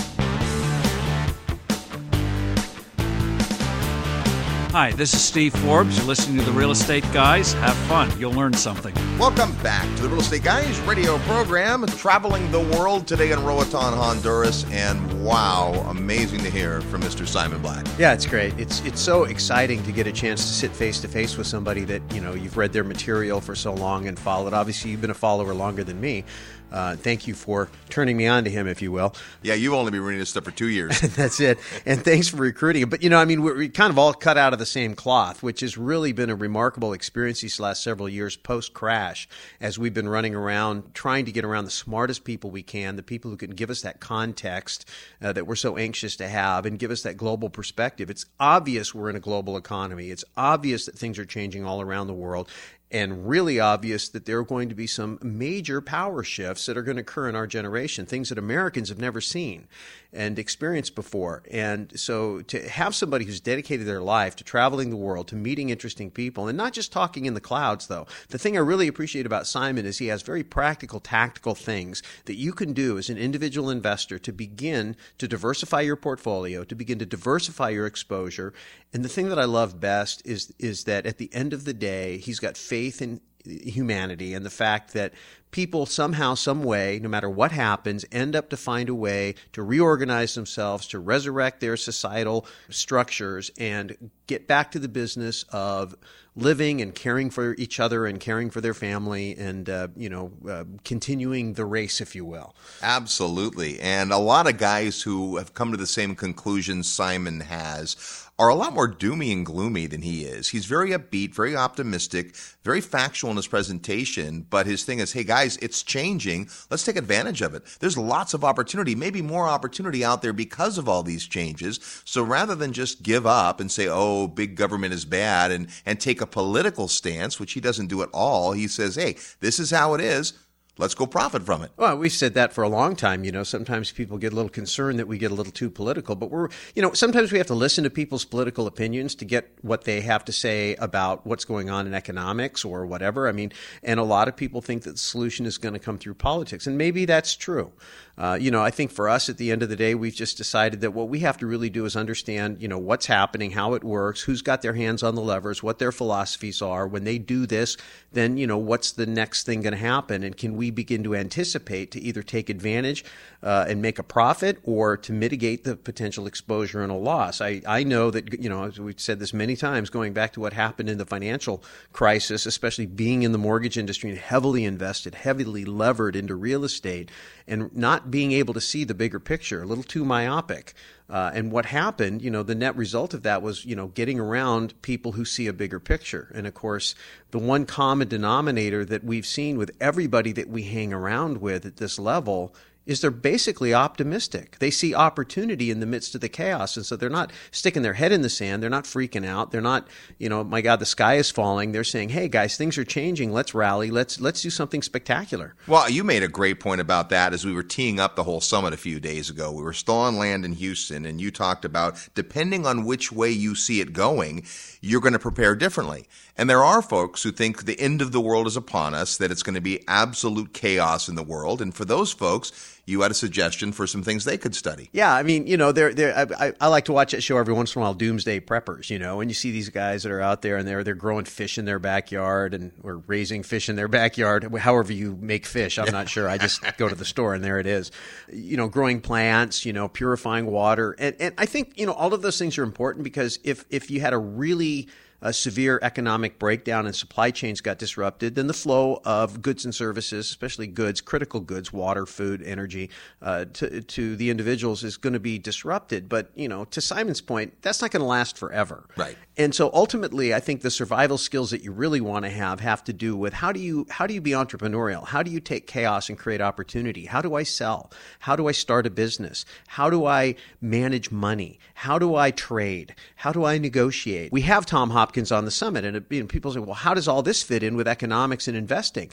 [4.71, 5.97] Hi, this is Steve Forbes.
[5.97, 7.53] You're listening to the Real Estate Guys.
[7.53, 8.11] Have fun.
[8.19, 8.93] You'll learn something.
[9.17, 13.93] Welcome back to the Real Estate Guys radio program, traveling the world today in Roatan,
[13.93, 14.65] Honduras.
[14.69, 17.25] And wow, amazing to hear from Mr.
[17.25, 17.87] Simon Black.
[17.97, 18.59] Yeah, it's great.
[18.59, 21.85] It's it's so exciting to get a chance to sit face to face with somebody
[21.85, 24.53] that you know you've read their material for so long and followed.
[24.53, 26.25] Obviously, you've been a follower longer than me.
[26.71, 29.15] Uh, thank you for turning me on to him, if you will.
[29.41, 30.99] Yeah, you've only been running this stuff for two years.
[31.15, 31.59] That's it.
[31.85, 32.89] And thanks for recruiting him.
[32.89, 34.93] But, you know, I mean, we're, we kind of all cut out of the same
[34.93, 39.29] cloth, which has really been a remarkable experience these last several years post crash
[39.61, 43.03] as we've been running around trying to get around the smartest people we can, the
[43.03, 44.89] people who can give us that context
[45.21, 48.09] uh, that we're so anxious to have and give us that global perspective.
[48.09, 50.09] It's obvious we're in a global economy.
[50.11, 52.49] It's obvious that things are changing all around the world
[52.89, 56.83] and really obvious that there are going to be some major power shifts that are
[56.83, 59.67] going to occur in our generation, things that Americans have never seen
[60.13, 61.43] and experienced before.
[61.51, 65.69] And so to have somebody who's dedicated their life to traveling the world, to meeting
[65.69, 68.07] interesting people, and not just talking in the clouds, though.
[68.29, 72.35] The thing I really appreciate about Simon is he has very practical, tactical things that
[72.35, 76.99] you can do as an individual investor to begin to diversify your portfolio, to begin
[76.99, 78.53] to diversify your exposure.
[78.93, 81.73] And the thing that I love best is, is that at the end of the
[81.73, 85.13] day, he's got faith in humanity and the fact that
[85.51, 89.63] people somehow, some way, no matter what happens, end up to find a way to
[89.63, 95.95] reorganize themselves, to resurrect their societal structures, and get back to the business of
[96.35, 100.31] living and caring for each other and caring for their family and uh, you know
[100.47, 102.55] uh, continuing the race if you will.
[102.83, 103.79] Absolutely.
[103.79, 108.49] And a lot of guys who have come to the same conclusion simon has are
[108.49, 110.49] a lot more doomy and gloomy than he is.
[110.49, 115.23] He's very upbeat, very optimistic, very factual in his presentation, but his thing is, hey
[115.23, 116.49] guys, it's changing.
[116.69, 117.63] Let's take advantage of it.
[117.79, 121.79] There's lots of opportunity, maybe more opportunity out there because of all these changes.
[122.05, 125.99] So rather than just give up and say, oh, big government is bad and, and
[125.99, 129.71] take a political stance, which he doesn't do at all, he says, hey, this is
[129.71, 130.33] how it is
[130.77, 131.71] let's go profit from it.
[131.77, 133.23] Well, we've said that for a long time.
[133.23, 136.15] You know, sometimes people get a little concerned that we get a little too political,
[136.15, 139.49] but we're, you know, sometimes we have to listen to people's political opinions to get
[139.61, 143.27] what they have to say about what's going on in economics or whatever.
[143.27, 143.51] I mean,
[143.83, 146.67] and a lot of people think that the solution is going to come through politics,
[146.67, 147.71] and maybe that's true.
[148.17, 150.37] Uh, you know, I think for us at the end of the day, we've just
[150.37, 153.75] decided that what we have to really do is understand, you know, what's happening, how
[153.75, 156.87] it works, who's got their hands on the levers, what their philosophies are.
[156.87, 157.77] When they do this,
[158.11, 160.23] then, you know, what's the next thing going to happen?
[160.23, 163.05] And can we begin to anticipate to either take advantage
[163.43, 167.39] uh, and make a profit or to mitigate the potential exposure and a loss.
[167.39, 170.53] I, I know that, you know, we've said this many times, going back to what
[170.53, 171.63] happened in the financial
[171.93, 177.11] crisis, especially being in the mortgage industry and heavily invested, heavily levered into real estate,
[177.47, 180.73] and not being able to see the bigger picture, a little too myopic.
[181.09, 184.19] Uh, and what happened, you know, the net result of that was, you know, getting
[184.19, 186.31] around people who see a bigger picture.
[186.35, 186.95] And of course,
[187.31, 191.77] the one common denominator that we've seen with everybody that we hang around with at
[191.77, 192.53] this level
[192.87, 194.57] is they're basically optimistic.
[194.59, 196.77] They see opportunity in the midst of the chaos.
[196.77, 198.63] And so they're not sticking their head in the sand.
[198.63, 199.51] They're not freaking out.
[199.51, 201.73] They're not, you know, my God, the sky is falling.
[201.73, 203.33] They're saying, hey, guys, things are changing.
[203.33, 203.91] Let's rally.
[203.91, 205.53] Let's, let's do something spectacular.
[205.67, 208.41] Well, you made a great point about that as we were teeing up the whole
[208.41, 209.51] summit a few days ago.
[209.51, 213.31] We were still on land in Houston, and you talked about depending on which way
[213.31, 214.45] you see it going,
[214.79, 216.07] you're going to prepare differently.
[216.37, 219.31] And there are folks who think the end of the world is upon us, that
[219.31, 221.61] it's going to be absolute chaos in the world.
[221.61, 224.89] And for those folks, you had a suggestion for some things they could study.
[224.93, 227.53] Yeah, I mean, you know, they're, they're, I, I like to watch that show every
[227.53, 230.21] once in a while, Doomsday Preppers, you know, and you see these guys that are
[230.21, 233.75] out there and they're, they're growing fish in their backyard and or raising fish in
[233.75, 235.77] their backyard, however you make fish.
[235.77, 236.29] I'm not sure.
[236.29, 237.91] I just go to the store and there it is.
[238.31, 240.95] You know, growing plants, you know, purifying water.
[240.97, 243.91] And, and I think, you know, all of those things are important because if, if
[243.91, 244.87] you had a really
[245.21, 249.73] a severe economic breakdown and supply chains got disrupted, then the flow of goods and
[249.73, 252.89] services, especially goods, critical goods, water, food, energy,
[253.21, 256.07] uh, to, to the individuals is going to be disrupted.
[256.07, 258.85] But, you know, to Simon's point, that's not going to last forever.
[258.95, 259.17] Right.
[259.39, 262.83] And so ultimately, I think the survival skills that you really want to have have
[262.85, 265.07] to do with how do you how do you be entrepreneurial?
[265.07, 267.05] How do you take chaos and create opportunity?
[267.05, 267.91] How do I sell?
[268.19, 269.45] How do I start a business?
[269.67, 271.59] How do I manage money?
[271.75, 272.95] How do I trade?
[273.15, 274.31] How do I negotiate?
[274.31, 277.21] We have Tom Hopkins on the summit, and it, people say, "Well, how does all
[277.21, 279.11] this fit in with economics and investing?"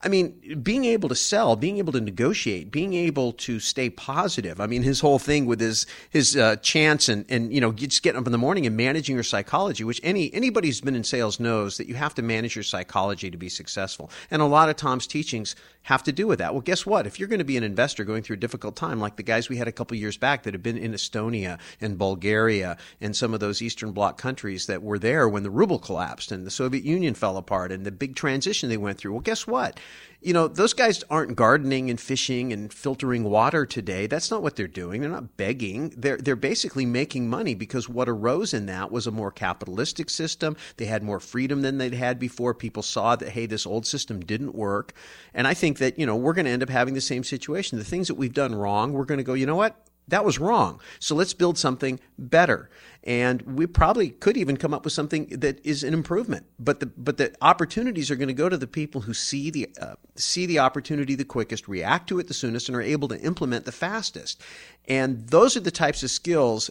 [0.00, 4.60] I mean, being able to sell, being able to negotiate, being able to stay positive.
[4.60, 8.04] I mean, his whole thing with his his uh, chance and and you know just
[8.04, 11.02] getting up in the morning and managing your psychology, which any anybody who's been in
[11.02, 14.08] sales knows that you have to manage your psychology to be successful.
[14.30, 16.52] And a lot of Tom's teachings have to do with that.
[16.52, 17.06] Well, guess what?
[17.06, 19.48] If you're going to be an investor going through a difficult time, like the guys
[19.48, 23.34] we had a couple years back that have been in Estonia and Bulgaria and some
[23.34, 26.84] of those Eastern Bloc countries that were there when the ruble collapsed and the Soviet
[26.84, 29.12] Union fell apart and the big transition they went through.
[29.12, 29.80] Well, guess what?
[30.20, 34.08] You know, those guys aren't gardening and fishing and filtering water today.
[34.08, 35.00] That's not what they're doing.
[35.00, 35.94] They're not begging.
[35.96, 40.56] They're they're basically making money because what arose in that was a more capitalistic system.
[40.76, 42.52] They had more freedom than they'd had before.
[42.52, 44.92] People saw that hey, this old system didn't work.
[45.34, 47.78] And I think that, you know, we're going to end up having the same situation.
[47.78, 49.76] The things that we've done wrong, we're going to go, you know what?
[50.08, 50.80] That was wrong.
[50.98, 52.70] So let's build something better.
[53.04, 56.46] And we probably could even come up with something that is an improvement.
[56.58, 59.68] But the but the opportunities are going to go to the people who see the
[59.80, 63.20] uh, see the opportunity the quickest, react to it the soonest, and are able to
[63.20, 64.42] implement the fastest.
[64.86, 66.70] And those are the types of skills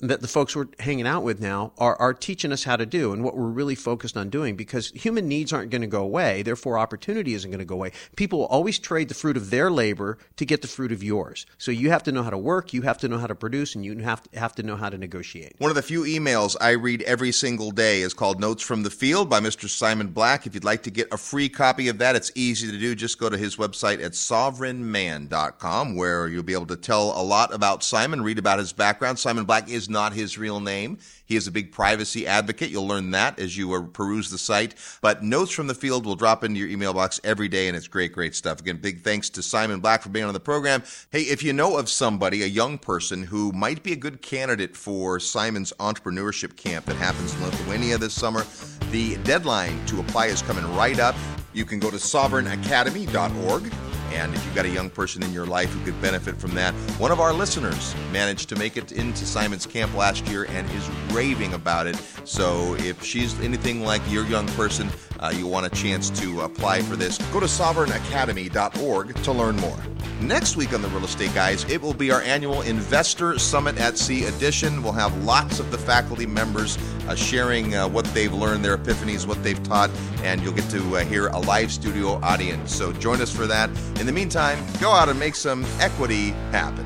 [0.00, 3.12] that the folks we're hanging out with now are, are teaching us how to do
[3.12, 6.42] and what we're really focused on doing because human needs aren't going to go away.
[6.42, 7.92] Therefore, opportunity isn't going to go away.
[8.14, 11.46] People will always trade the fruit of their labor to get the fruit of yours.
[11.58, 13.74] So you have to know how to work, you have to know how to produce,
[13.74, 15.56] and you have to, have to know how to negotiate.
[15.58, 18.90] One of the few emails I read every single day is called Notes from the
[18.90, 19.68] Field by Mr.
[19.68, 20.46] Simon Black.
[20.46, 22.94] If you'd like to get a free copy of that, it's easy to do.
[22.94, 27.52] Just go to his website at sovereignman.com where you'll be able to tell a lot
[27.52, 29.18] about Simon, read about his background.
[29.18, 30.98] Simon Black is not his real name.
[31.24, 32.70] He is a big privacy advocate.
[32.70, 34.74] You'll learn that as you uh, peruse the site.
[35.00, 37.88] But notes from the field will drop into your email box every day, and it's
[37.88, 38.60] great, great stuff.
[38.60, 40.82] Again, big thanks to Simon Black for being on the program.
[41.10, 44.76] Hey, if you know of somebody, a young person who might be a good candidate
[44.76, 48.46] for Simon's entrepreneurship camp that happens in Lithuania this summer,
[48.90, 51.14] the deadline to apply is coming right up.
[51.52, 53.72] You can go to sovereignacademy.org
[54.12, 56.74] and if you've got a young person in your life who could benefit from that,
[56.98, 60.88] one of our listeners managed to make it into Simon's camp last year and is
[61.12, 61.96] raving about it.
[62.24, 64.90] So if she's anything like your young person,
[65.20, 69.78] uh, you want a chance to apply for this, go to sovereignacademy.org to learn more.
[70.20, 73.96] Next week on the Real Estate Guys, it will be our annual Investor Summit at
[73.96, 74.82] Sea edition.
[74.82, 76.76] We'll have lots of the faculty members
[77.08, 79.90] uh, sharing uh, what they've learned, their epiphanies, what they've taught,
[80.22, 82.74] and you'll get to uh, hear a live studio audience.
[82.74, 83.70] So join us for that.
[84.00, 86.84] In the meantime, go out and make some equity happen.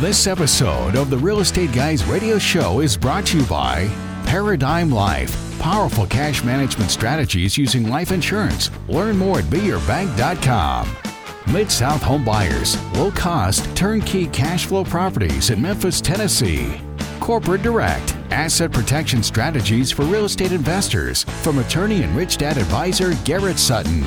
[0.00, 3.88] This episode of the Real Estate Guys radio show is brought to you by
[4.26, 5.36] Paradigm Life.
[5.60, 8.70] Powerful cash management strategies using life insurance.
[8.88, 11.03] Learn more at beyourbank.com.
[11.46, 16.80] Mid South Home Buyers, low cost, turnkey cash flow properties in Memphis, Tennessee.
[17.20, 23.12] Corporate Direct, asset protection strategies for real estate investors from attorney and rich dad advisor
[23.24, 24.02] Garrett Sutton.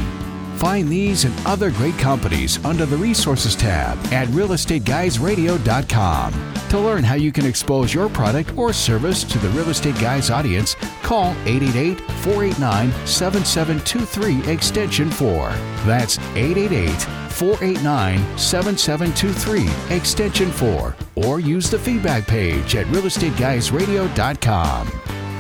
[0.58, 6.57] Find these and other great companies under the Resources tab at realestateguysradio.com.
[6.70, 10.30] To learn how you can expose your product or service to the Real Estate Guys
[10.30, 15.50] audience, call 888 489 7723 Extension 4.
[15.86, 17.02] That's 888
[17.32, 20.96] 489 7723 Extension 4.
[21.16, 24.88] Or use the feedback page at realestateguysradio.com.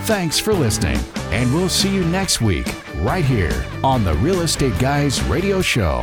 [0.03, 0.97] Thanks for listening,
[1.31, 6.01] and we'll see you next week right here on the Real Estate Guys Radio Show.